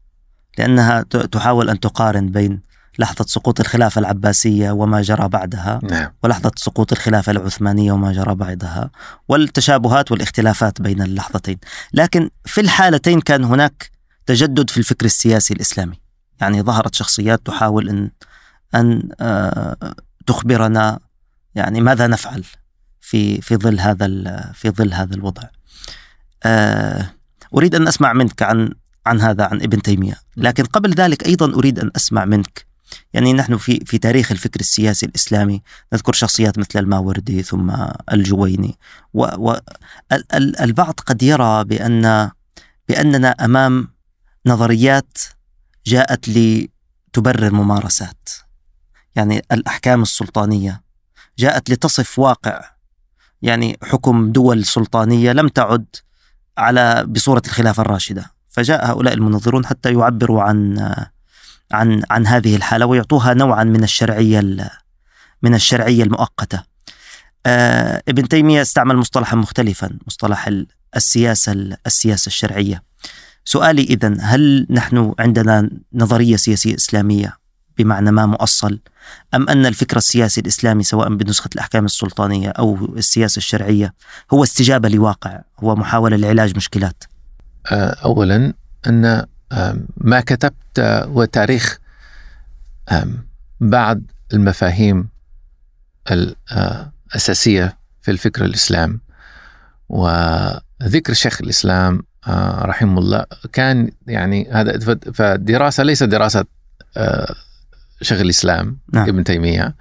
[0.58, 2.60] لأنها تحاول أن تقارن بين
[2.98, 6.12] لحظة سقوط الخلافة العباسية وما جرى بعدها نعم.
[6.22, 8.90] ولحظة سقوط الخلافة العثمانية وما جرى بعدها
[9.28, 11.58] والتشابهات والاختلافات بين اللحظتين
[11.94, 13.90] لكن في الحالتين كان هناك
[14.26, 15.96] تجدد في الفكر السياسي الإسلامي
[16.40, 18.10] يعني ظهرت شخصيات تحاول أن
[18.74, 19.94] أن آه،
[20.26, 20.98] تخبرنا
[21.54, 22.44] يعني ماذا نفعل
[23.00, 24.06] في في ظل هذا
[24.54, 25.42] في ظل هذا الوضع.
[26.44, 27.10] آه،
[27.54, 28.74] أريد أن أسمع منك عن
[29.06, 32.66] عن هذا عن ابن تيمية، لكن قبل ذلك أيضا أريد أن أسمع منك
[33.12, 35.62] يعني نحن في في تاريخ الفكر السياسي الإسلامي
[35.92, 37.72] نذكر شخصيات مثل الماوردي ثم
[38.12, 38.78] الجويني.
[39.12, 42.30] والبعض قد يرى بأن
[42.88, 43.88] بأننا أمام
[44.46, 45.18] نظريات
[45.86, 48.28] جاءت لتبرر ممارسات.
[49.14, 50.82] يعني الأحكام السلطانية
[51.38, 52.64] جاءت لتصف واقع.
[53.42, 55.86] يعني حكم دول سلطانية لم تعد
[56.58, 58.32] على بصورة الخلافة الراشدة.
[58.48, 60.94] فجاء هؤلاء المنظرون حتى يعبروا عن
[61.72, 64.40] عن عن هذه الحالة ويعطوها نوعا من الشرعية
[65.42, 66.62] من الشرعية المؤقتة.
[67.46, 70.50] آه ابن تيمية استعمل مصطلحا مختلفا مصطلح
[70.96, 71.52] السياسة
[71.86, 72.82] السياسة الشرعية.
[73.44, 77.42] سؤالي اذا هل نحن عندنا نظرية سياسية إسلامية
[77.78, 78.78] بمعنى ما مؤصل
[79.34, 83.94] أم أن الفكر السياسي الإسلامي سواء بنسخة الأحكام السلطانية أو السياسة الشرعية
[84.32, 87.04] هو استجابة لواقع هو محاولة لعلاج مشكلات؟
[87.72, 88.54] آه، اولا
[88.86, 89.26] أن
[89.96, 91.78] ما كتبت هو تاريخ
[93.60, 94.00] بعض
[94.32, 95.08] المفاهيم
[96.10, 99.00] الأساسية في الفكر الإسلام.
[99.88, 104.78] وذكر شيخ الإسلام آه، رحمه الله كان يعني هذا
[105.14, 106.44] فالدراسة ليس دراسة
[106.96, 107.34] آه،
[108.02, 109.08] شيخ الإسلام نعم.
[109.08, 109.74] ابن تيمية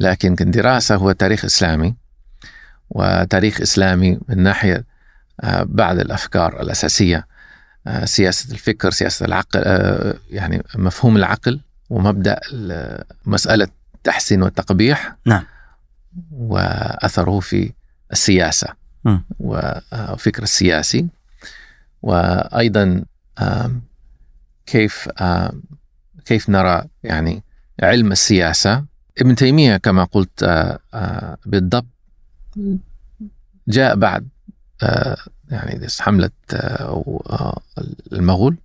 [0.00, 1.94] لكن دراسة هو تاريخ إسلامي.
[2.90, 4.84] وتاريخ إسلامي من ناحية
[5.40, 7.26] آه، بعض الأفكار الأساسية.
[7.90, 11.60] آه، سياسة الفكر سياسة العقل آه، يعني مفهوم العقل
[11.90, 12.40] ومبدأ
[13.26, 15.44] مسألة التحسين والتقبيح نعم.
[16.30, 17.72] وأثره في
[18.12, 18.68] السياسة
[19.04, 19.18] م.
[19.40, 21.06] وفكر السياسي.
[22.02, 23.04] وأيضا
[24.66, 25.08] كيف
[26.24, 27.42] كيف نرى يعني
[27.82, 28.84] علم السياسة.
[29.18, 30.42] ابن تيمية كما قلت
[30.94, 31.86] آه، بالضبط
[33.68, 34.28] جاء بعد
[35.50, 37.60] يعني حملة آه، آه،
[38.12, 38.56] المغول.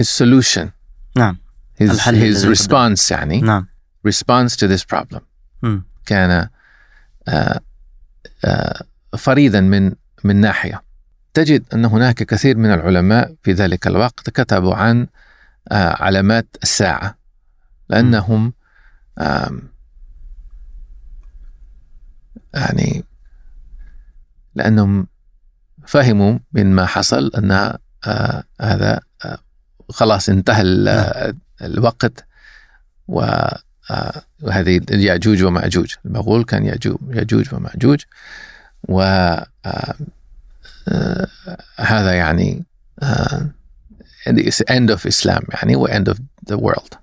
[0.00, 0.66] His solution.
[1.16, 1.38] نعم.
[1.82, 3.40] His, الحل his response يعني.
[3.40, 3.66] نعم.
[4.08, 5.20] Response to this problem.
[5.62, 5.80] م.
[6.06, 6.48] كان
[7.28, 7.60] آه،
[9.18, 9.92] فريدا من
[10.24, 10.82] من ناحية.
[11.34, 15.06] تجد أن هناك كثير من العلماء في ذلك الوقت كتبوا عن
[15.72, 17.18] علامات الساعة.
[17.88, 18.52] لأنهم
[22.54, 23.04] يعني
[24.54, 25.06] لأنهم
[25.90, 27.50] فهموا من ما حصل أن
[28.06, 29.38] آه هذا آه
[29.88, 31.38] خلاص انتهى نعم.
[31.62, 32.24] الوقت
[33.90, 35.94] آه، وهذه ياجوج وماجوج.
[36.04, 36.66] المغول كان
[37.10, 38.02] ياجوج وماجوج
[38.88, 39.00] و
[41.76, 42.64] هذا يعني
[44.70, 46.16] end of Islam يعني و end of
[46.50, 46.96] the world.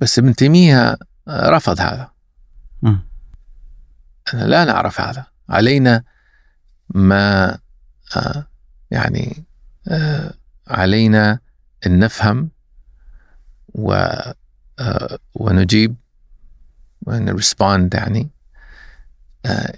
[0.00, 0.96] بس ابن تيمية
[1.28, 2.10] رفض هذا.
[4.32, 6.04] لا نعرف هذا علينا
[6.94, 7.58] ما
[8.16, 8.46] آه،
[8.90, 9.44] يعني
[9.88, 10.34] آه،
[10.68, 11.38] علينا
[11.86, 12.50] أن نفهم
[13.68, 13.92] و
[14.78, 15.96] آه، ونجيب
[17.06, 18.30] ون respond يعني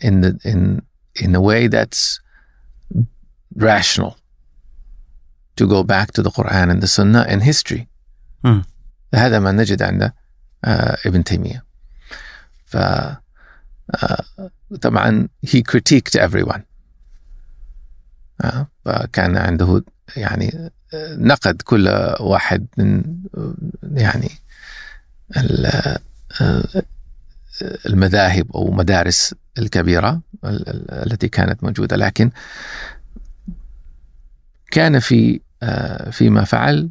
[0.00, 0.80] in the, in
[1.22, 2.20] in a way that's
[3.56, 4.16] rational
[5.56, 7.88] to go back to the Quran and the Sunnah and history.
[9.14, 10.12] هذا ما نجد عند
[11.06, 11.64] ابن تيمية.
[12.64, 12.76] ف
[14.80, 16.60] طبعا he critiqued everyone.
[18.84, 19.84] فكان عنده
[20.16, 21.88] يعني نقد كل
[22.20, 23.16] واحد من
[23.82, 24.30] يعني
[27.86, 31.96] المذاهب أو مدارس الكبيرة التي كانت موجودة.
[31.96, 32.30] لكن
[34.70, 35.40] كان في
[36.10, 36.90] فيما فعل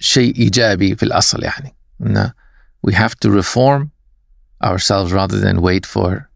[0.00, 2.30] شيء إيجابي في الأصل يعني أن
[2.86, 3.88] we have to reform
[4.64, 6.28] ourselves rather than wait for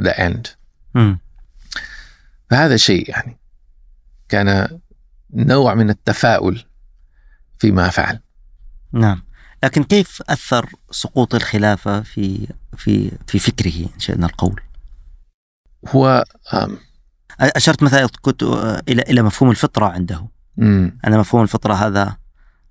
[0.00, 0.48] the end
[0.94, 1.18] مم.
[2.50, 3.36] فهذا شيء يعني
[4.28, 4.78] كان
[5.34, 6.64] نوع من التفاؤل
[7.58, 8.18] فيما فعل
[8.92, 9.22] نعم
[9.64, 12.46] لكن كيف أثر سقوط الخلافة في
[12.76, 14.60] في في فكره إن شئنا القول؟
[15.88, 16.78] هو آم،
[17.40, 18.42] أشرت مثلا كنت
[18.88, 22.16] إلى إلى مفهوم الفطرة عنده مم، أن مفهوم الفطرة هذا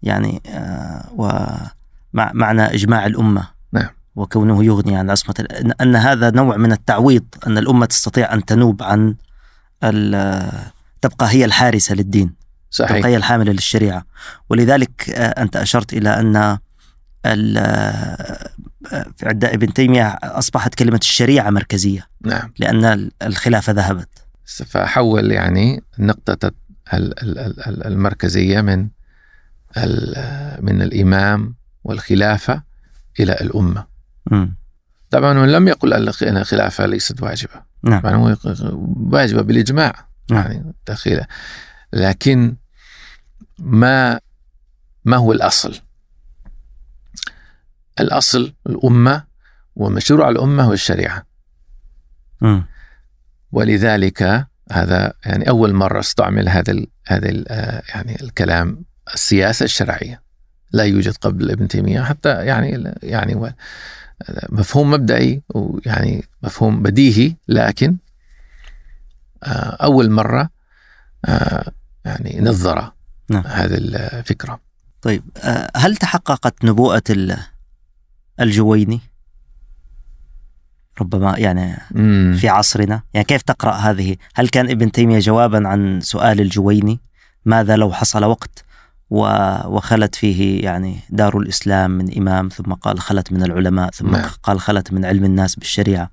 [0.03, 3.54] يعني آه، ومع معنى إجماع الأمة نعم.
[4.15, 5.09] وكونه يغني عن
[5.41, 9.15] ان أن هذا نوع من التعويض أن الأمة تستطيع أن تنوب عن
[11.01, 12.33] تبقى هي الحارسة للدين
[12.69, 12.97] صحيح.
[12.97, 14.05] تبقى هي الحامله للشريعة.
[14.49, 16.57] ولذلك آه، أنت أشرت إلى أن
[17.25, 18.51] ال- آه،
[19.23, 22.07] عند ابن تيمية أصبحت كلمة الشريعة مركزية.
[22.21, 22.53] نعم.
[22.59, 24.09] لأن الخلافة ذهبت.
[24.65, 26.51] فحول يعني نقطة
[26.93, 28.87] ال- ال- ال- ال- المركزية من
[30.59, 32.63] من الإمام والخلافة
[33.19, 33.85] إلى الأمة.
[34.31, 34.55] مم.
[35.09, 38.35] طبعا من لم يقل أن الخلافة ليست واجبة نعم طبعا هو
[39.11, 40.51] واجبة بالإجماع نعم.
[40.51, 41.27] يعني تخيلة
[41.93, 42.55] لكن
[43.59, 44.19] ما
[45.05, 45.79] ما هو الأصل
[47.99, 49.23] الأصل الأمة
[49.75, 51.25] ومشروع الأمة هو الشريعة
[52.41, 52.65] مم.
[53.51, 57.45] ولذلك هذا يعني أول مرة استعمل هذا ال هذا ال
[57.89, 60.21] يعني الكلام السياسة الشرعية
[60.71, 63.53] لا يوجد قبل ابن تيمية حتى يعني يعني
[64.49, 67.97] مفهوم مبدئي ويعني مفهوم بديهي لكن
[69.43, 69.49] آه،
[69.83, 70.49] أول مرة
[71.25, 71.71] آه،
[72.05, 72.91] يعني نظر
[73.29, 73.43] نعم.
[73.47, 74.59] هذه الفكرة
[75.01, 77.37] طيب آه، هل تحققت نبوءة ال-
[78.39, 79.01] الجويني؟
[81.01, 82.37] ربما يعني مم.
[82.39, 86.99] في عصرنا يعني كيف تقرأ هذه هل كان ابن تيمية جوابا عن سؤال الجويني
[87.45, 88.64] ماذا لو حصل وقت
[89.09, 94.29] وخلت فيه يعني دار الإسلام من إمام ثم قال خلت من العلماء ثم نعم.
[94.43, 96.11] قال خلت من علم الناس بالشريعة.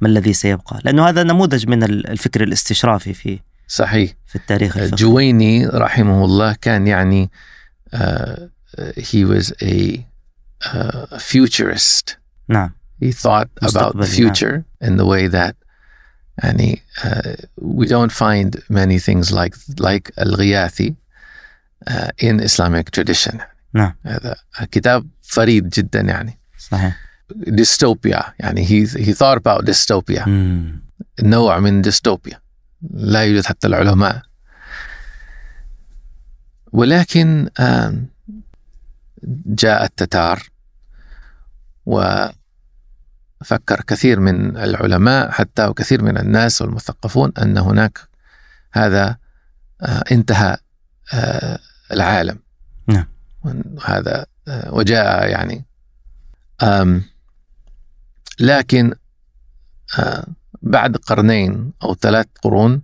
[0.00, 4.12] ما الذي سيبقى؟ لأنه هذا نموذج من ال- الفكر الاستشرافي في صحيح.
[4.26, 4.96] في التاريخ الفقهي.
[4.96, 7.30] جويني رحمه الله كان يعني
[7.96, 8.40] uh,
[8.98, 9.98] he was a
[10.64, 12.16] uh, futurist.
[12.48, 12.70] نعم.
[13.04, 14.32] He thought about the نعم.
[14.32, 15.54] future in the way that
[16.42, 20.94] يعني uh, we don't find many things like like الغياثي.
[22.22, 23.36] In Islamic tradition.
[23.74, 23.94] نعم.
[24.06, 24.36] هذا
[24.70, 26.38] كتاب فريد جدا يعني.
[26.58, 26.96] صحيح.
[27.32, 30.28] dystopia يعني he he thought about dystopia.
[30.28, 30.82] مم.
[31.22, 32.40] نوع من ديستوبيا.
[32.90, 34.22] لا يوجد حتى العلماء.
[36.72, 37.48] ولكن
[39.46, 40.42] جاء التتار
[41.86, 42.34] وفكر
[43.86, 47.98] كثير من العلماء حتى وكثير من الناس والمثقفون أن هناك
[48.72, 49.16] هذا
[49.82, 50.56] آه، انتهى
[51.14, 51.58] آه،
[51.92, 52.38] العالم.
[52.86, 53.06] نعم.
[53.84, 55.64] هذا وجاء يعني.
[56.62, 57.02] آم،
[58.40, 58.94] لكن
[59.98, 60.26] آه،
[60.62, 62.82] بعد قرنين أو ثلاث قرون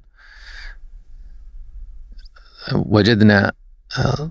[2.73, 3.53] وجدنا
[3.99, 4.31] آه،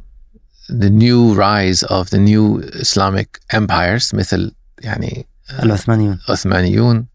[0.72, 5.28] the new rise of the new Islamic empires مثل يعني
[5.64, 6.20] العثمانيون.
[6.30, 7.08] العثمانيون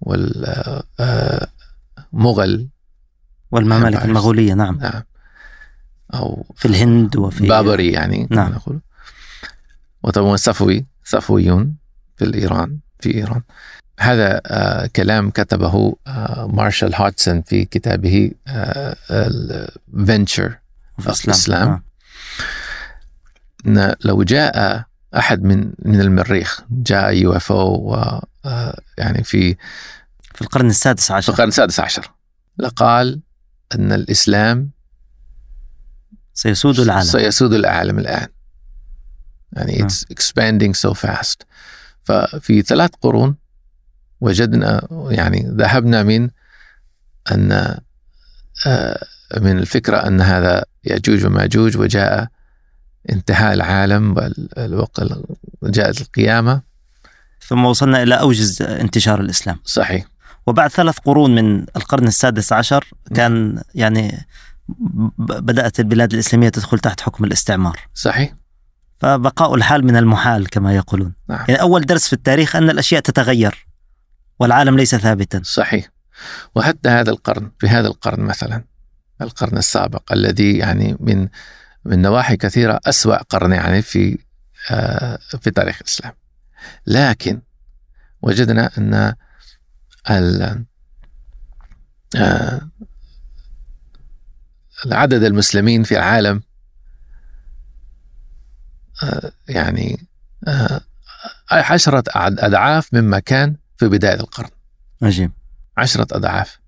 [0.00, 0.28] والمغل
[3.50, 4.04] والممالك.
[4.04, 4.78] المغولية نعم.
[4.78, 5.02] نعم.
[6.14, 8.52] أو في الهند وفي بابري يعني نعم.
[8.52, 8.80] نقول
[10.02, 11.76] وطبعا صفوي صفويون
[12.16, 13.42] في الإيران في إيران
[14.00, 20.58] هذا آه كلام كتبه آه مارشال هاتسون في كتابه آه الفنتشر
[20.98, 21.68] وفي الإسلام.
[21.68, 21.82] نعم.
[23.66, 24.84] ان لو جاء
[25.16, 27.94] أحد من من المريخ جاء UFO
[28.44, 29.56] آه، يعني في
[30.34, 32.10] في القرن السادس في عشر القرن السادس عشر
[32.58, 33.20] لقال
[33.74, 34.70] أن الإسلام
[36.34, 37.02] سيسود العالم.
[37.02, 38.28] سيسود العالم الآن.
[39.52, 39.88] يعني نعم.
[39.88, 41.46] it's expanding so fast.
[42.04, 43.36] ففي ثلاث قرون
[44.20, 46.30] وجدنا يعني ذهبنا من
[47.32, 47.76] أن
[48.66, 49.06] آه،
[49.40, 52.28] من الفكرة أن هذا ياجوج وماجوج وجاء
[53.10, 55.00] انتهاء العالم والوقت
[55.62, 56.62] جاءت القيامة.
[57.48, 59.58] ثم وصلنا إلى أوجز انتشار الإسلام.
[59.64, 60.06] صحيح.
[60.46, 64.26] وبعد ثلاث قرون من القرن السادس عشر كان يعني
[65.18, 67.78] بدأت البلاد الإسلامية تدخل تحت حكم الاستعمار.
[67.94, 68.34] صحيح.
[69.00, 71.14] فبقاء الحال من المحال كما يقولون.
[71.28, 71.44] نعم.
[71.48, 73.66] يعني أول درس في التاريخ أن الأشياء تتغير
[74.38, 75.40] والعالم ليس ثابتا.
[75.44, 75.88] صحيح.
[76.54, 78.64] وحتى هذا القرن في هذا القرن مثلا
[79.20, 81.28] القرن السابق الذي يعني من
[81.84, 84.18] من نواحي كثيرة أسوأ قرن يعني في
[84.70, 86.12] آه، في تاريخ الإسلام.
[86.86, 87.40] لكن
[88.22, 89.14] وجدنا أن
[90.10, 90.64] ال-
[92.16, 92.60] آه،
[94.86, 96.42] عدد المسلمين في العالم
[99.02, 100.06] آه، يعني
[100.48, 100.80] آه،
[101.50, 104.50] عشرة أضعاف مما كان في بداية القرن.
[105.02, 105.32] عجيب.
[105.76, 106.58] عشرة أضعاف.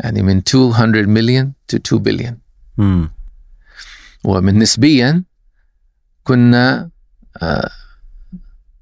[0.00, 2.38] يعني من 200 مليون to 2 بليون.
[4.24, 5.24] ومن نسبيا
[6.24, 6.90] كنا
[7.42, 7.70] آه،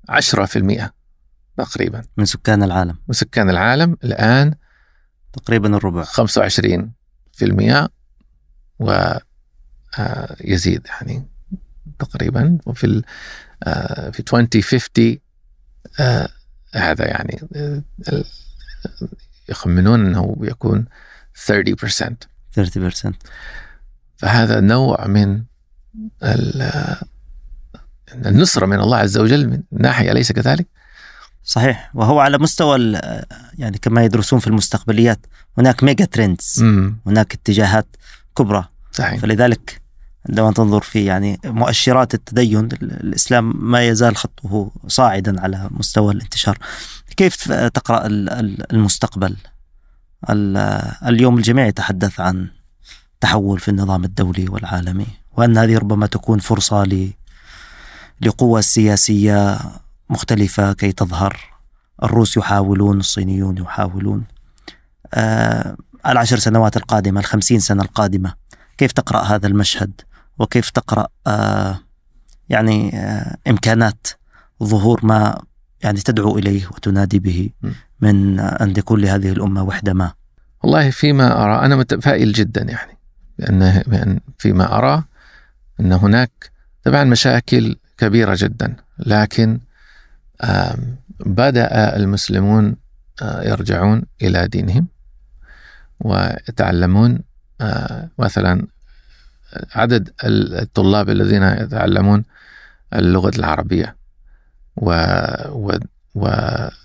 [0.09, 0.93] عشرة في المئة
[1.57, 2.03] تقريبا.
[2.17, 2.99] من سكان العالم.
[3.09, 4.55] من سكان العالم الآن
[5.33, 6.05] تقريبا الربع.
[6.05, 6.93] 25
[7.39, 7.89] في المئة
[8.79, 11.27] ويزيد يعني
[11.99, 12.59] تقريبا.
[12.67, 13.05] وفي ال
[13.65, 15.19] آه، في 2050
[16.01, 16.29] آه،
[16.75, 17.83] هذا يعني آه،
[19.49, 20.85] يخمنون إنه يكون
[21.47, 22.17] 30%
[22.53, 23.13] 30%
[24.17, 25.43] فهذا نوع من
[26.23, 26.97] ال-
[28.15, 30.67] النصرة من الله عز وجل من ناحية أليس كذلك؟
[31.49, 33.25] صحيح وهو على مستوى ال-
[33.59, 35.27] يعني كما يدرسون في المستقبليات
[35.59, 36.63] هناك mega trends
[37.07, 37.87] هناك اتجاهات
[38.37, 39.81] كبرى صحيح فلذلك
[40.29, 42.77] عندما تنظر في يعني مؤشرات التدين ال-
[43.07, 46.59] الإسلام ما يزال خطه صاعدا على مستوى الانتشار.
[47.17, 49.37] كيف تقرأ ال- ال- المستقبل؟
[50.31, 50.57] ال-
[51.09, 52.49] اليوم الجميع يتحدث عن
[53.21, 57.09] تحول في النظام الدولي والعالمي وأن هذه ربما تكون فرصة
[58.21, 59.59] لقوى سياسية
[60.11, 61.37] مختلفة كي تظهر.
[62.03, 64.25] الروس يحاولون، الصينيون يحاولون.
[65.15, 68.35] آه العشر سنوات القادمة، الخمسين سنة القادمة
[68.79, 70.01] كيف تقرأ هذا المشهد
[70.39, 71.81] وكيف تقرأ آه
[72.49, 74.07] يعني آه إمكانات
[74.63, 75.43] ظهور ما
[75.83, 77.51] يعني تدعو إليه وتنادي به.
[78.01, 80.13] من أن تكون لهذه الأمة وحدة ما
[80.63, 82.99] والله فيما أرى أنا متفائل جدا يعني
[83.39, 85.05] لأن فيما أرى
[85.81, 86.51] أن هناك
[86.85, 89.61] طبعا مشاكل كبيرة جدا لكن
[91.27, 92.77] بدأ المسلمون
[93.23, 94.87] يرجعون إلى دينهم
[96.01, 97.19] ويتعلمون
[98.19, 98.67] مثلا
[99.75, 102.25] عدد الطلاب الذين يتعلمون
[102.95, 103.97] اللغة العربية
[104.77, 104.91] و,
[105.49, 105.79] و,
[106.15, 106.29] و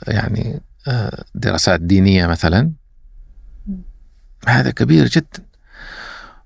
[0.07, 2.71] يعني آه، دراسات دينية مثلا.
[4.47, 5.43] هذا كبير جدا.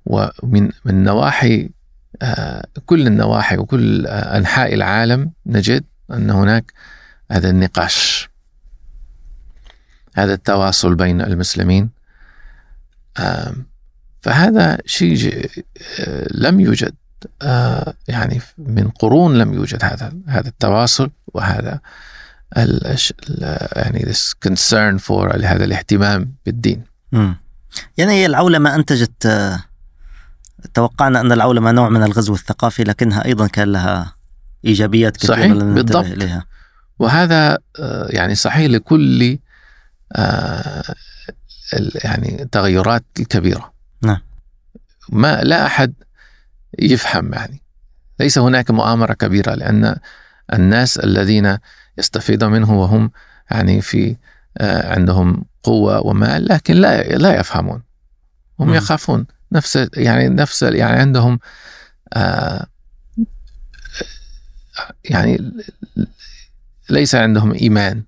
[0.05, 1.69] ومن من نواحي
[2.85, 6.73] كل النواحي وكل أنحاء العالم نجد أن هناك
[7.31, 8.29] هذا النقاش
[10.15, 11.89] هذا التواصل بين المسلمين
[14.21, 15.49] فهذا شيء
[15.99, 16.95] آه، لم يوجد
[17.41, 21.79] آه، يعني من قرون لم يوجد هذا هذا التواصل وهذا
[23.75, 26.83] يعني this concern for هذا الاهتمام بالدين.
[27.97, 29.63] يعني هي العولمة أنتجت آه،
[30.73, 34.13] توقعنا أن العولمة نوع من الغزو الثقافي لكنها أيضا كان لها
[34.65, 36.05] إيجابيات كثيرة صحيح، بالضبط.
[36.05, 36.45] إليها
[36.99, 39.39] وهذا آه، يعني صحيح لكل
[40.15, 40.83] آه،
[42.03, 44.21] يعني التغيرات الكبيرة نعم.
[45.09, 45.93] ما لا أحد
[46.79, 47.61] يفهم يعني
[48.19, 49.95] ليس هناك مؤامرة كبيرة لأن
[50.53, 51.57] الناس الذين
[51.97, 53.11] يستفيدون منه وهم
[53.51, 54.15] يعني في
[54.57, 57.83] آه، عندهم قوة ومال لكن لا لا يفهمون
[58.59, 58.73] هم مم.
[58.73, 61.39] يخافون نفس يعني نفس يعني عندهم
[62.13, 62.67] آه،
[65.04, 65.52] يعني
[66.90, 68.04] ليس عندهم إيمان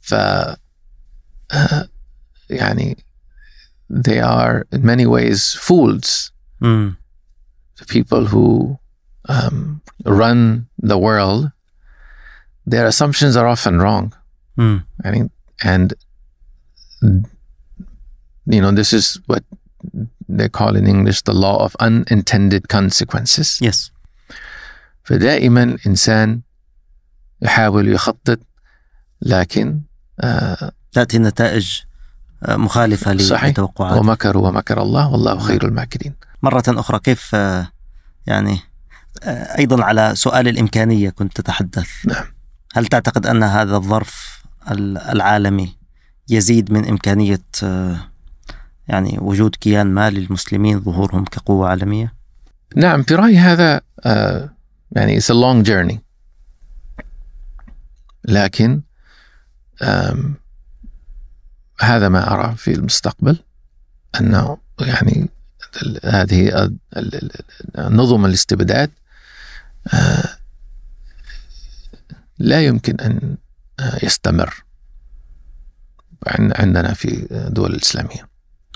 [0.00, 1.88] ف آه،
[2.50, 2.96] يعني
[3.90, 6.96] they are in many ways fools مم.
[7.80, 8.78] the people who
[9.28, 11.50] um, run the world
[12.66, 14.12] their assumptions are often wrong
[14.56, 14.84] مم.
[15.04, 15.30] يعني
[15.64, 15.94] and
[18.46, 19.44] you know this is what
[20.28, 23.92] they call in English the law of unintended consequences يس
[25.05, 26.41] فدائما الإنسان
[27.41, 28.39] يحاول يخطط
[29.21, 29.81] لكن
[30.19, 31.79] آه تأتي نتائج
[32.43, 33.49] آه، مخالفة صحيح.
[33.49, 36.13] لتوقعات ومكروا ومكر الله والله خير الماكرين
[36.43, 37.67] مرة أخرى كيف آه،
[38.27, 38.59] يعني
[39.23, 42.23] آه، أيضا على سؤال الإمكانية كنت تتحدث نعم.
[42.75, 45.75] هل تعتقد أن هذا الظرف ال- العالمي
[46.29, 47.41] يزيد من إمكانية
[48.87, 52.13] يعني وجود كيان ما للمسلمين ظهورهم كقوة عالمية؟
[52.75, 54.54] نعم في رأيي هذا آه
[54.95, 55.97] يعني it's a long journey.
[58.25, 58.81] لكن
[61.81, 63.39] هذا ما أرى في المستقبل
[64.19, 65.29] أنه يعني
[66.03, 66.71] هذه
[67.77, 68.91] نظم الاستبداد
[69.93, 70.37] آه
[72.39, 73.37] لا يمكن أن
[73.79, 74.63] آه، يستمر
[76.27, 78.29] عن- عندنا في الدول الإسلامية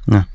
[0.07, 0.25] نعم.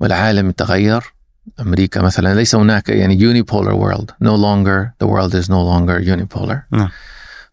[0.00, 1.12] والعالم تغير.
[1.60, 6.56] أمريكا مثلا ليس هناك يعني unipolar world no longer the world is no longer unipolar
[6.72, 6.88] نعم.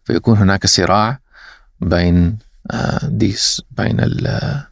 [0.04, 1.18] فيكون هناك صراع
[1.80, 2.38] بين
[2.70, 4.66] آه، ديس بين ال- آه،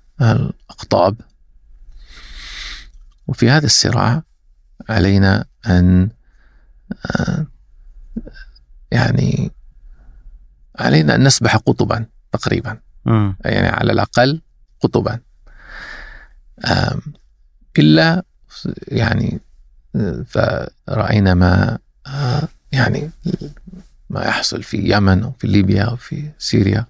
[0.70, 1.16] الأقطاب
[3.26, 4.22] وفي هذا الصراع
[4.88, 6.10] علينا أن
[7.20, 7.46] آه،
[8.90, 9.50] يعني
[10.78, 13.36] علينا أن نسبح قطبا تقريبا مم.
[13.44, 14.40] يعني على الأقل
[14.80, 15.18] قطبا
[17.78, 18.22] إلا
[18.88, 19.40] يعني
[20.26, 21.78] فرأينا ما
[22.72, 23.10] يعني
[24.10, 26.86] ما يحصل في اليمن وفي ليبيا وفي سوريا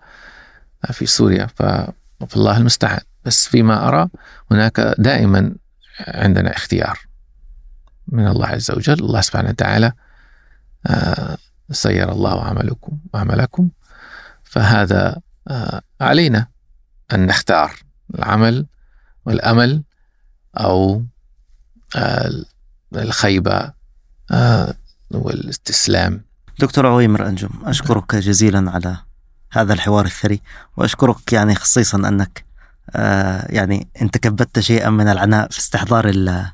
[0.92, 3.00] في سوريا فالله المستعان.
[3.24, 4.08] بس فيما أرى
[4.50, 5.54] هناك دائما
[6.00, 6.98] عندنا اختيار
[8.08, 8.94] من الله عز وجل.
[8.94, 9.92] الله سبحانه وتعالى
[10.86, 11.36] آه،
[11.70, 13.68] سير الله عملكم وعملكم
[14.44, 16.46] فهذا آه، علينا
[17.12, 17.72] أن نختار
[18.14, 18.66] العمل
[19.26, 19.82] والأمل
[20.56, 21.04] أو
[22.96, 23.72] الخيبة
[24.30, 24.74] آه،
[25.10, 26.24] والاستسلام.
[26.58, 28.96] دكتور عويمر أنجم أشكرك جزيلا على
[29.52, 30.40] هذا الحوار الثري
[30.76, 32.44] وأشكرك يعني خصيصا أنك
[32.96, 36.46] آه يعني أنت كبدت شيئا من العناء في استحضار ال-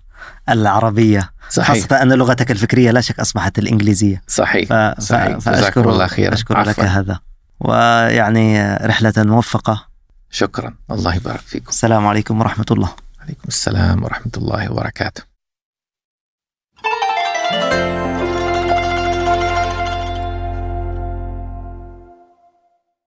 [0.49, 1.31] العربية.
[1.51, 1.83] صحيح.
[1.85, 4.23] خاصة أن لغتك الفكرية لا شك أصبحت الإنجليزية.
[4.29, 4.69] صحيح.
[4.69, 5.01] ف...
[5.01, 5.39] صحيح.
[5.39, 6.35] فأشكر الله خيرا.
[6.35, 6.85] أشكر لك عفواً.
[6.85, 7.21] هذا.
[7.61, 9.87] ويعني رحلة موفقة.
[10.31, 10.75] شكرا.
[10.91, 11.69] الله يبارك فيكم.
[11.69, 12.91] السلام عليكم ورحمة الله.
[13.23, 15.23] عليكم السلام ورحمة الله وبركاته.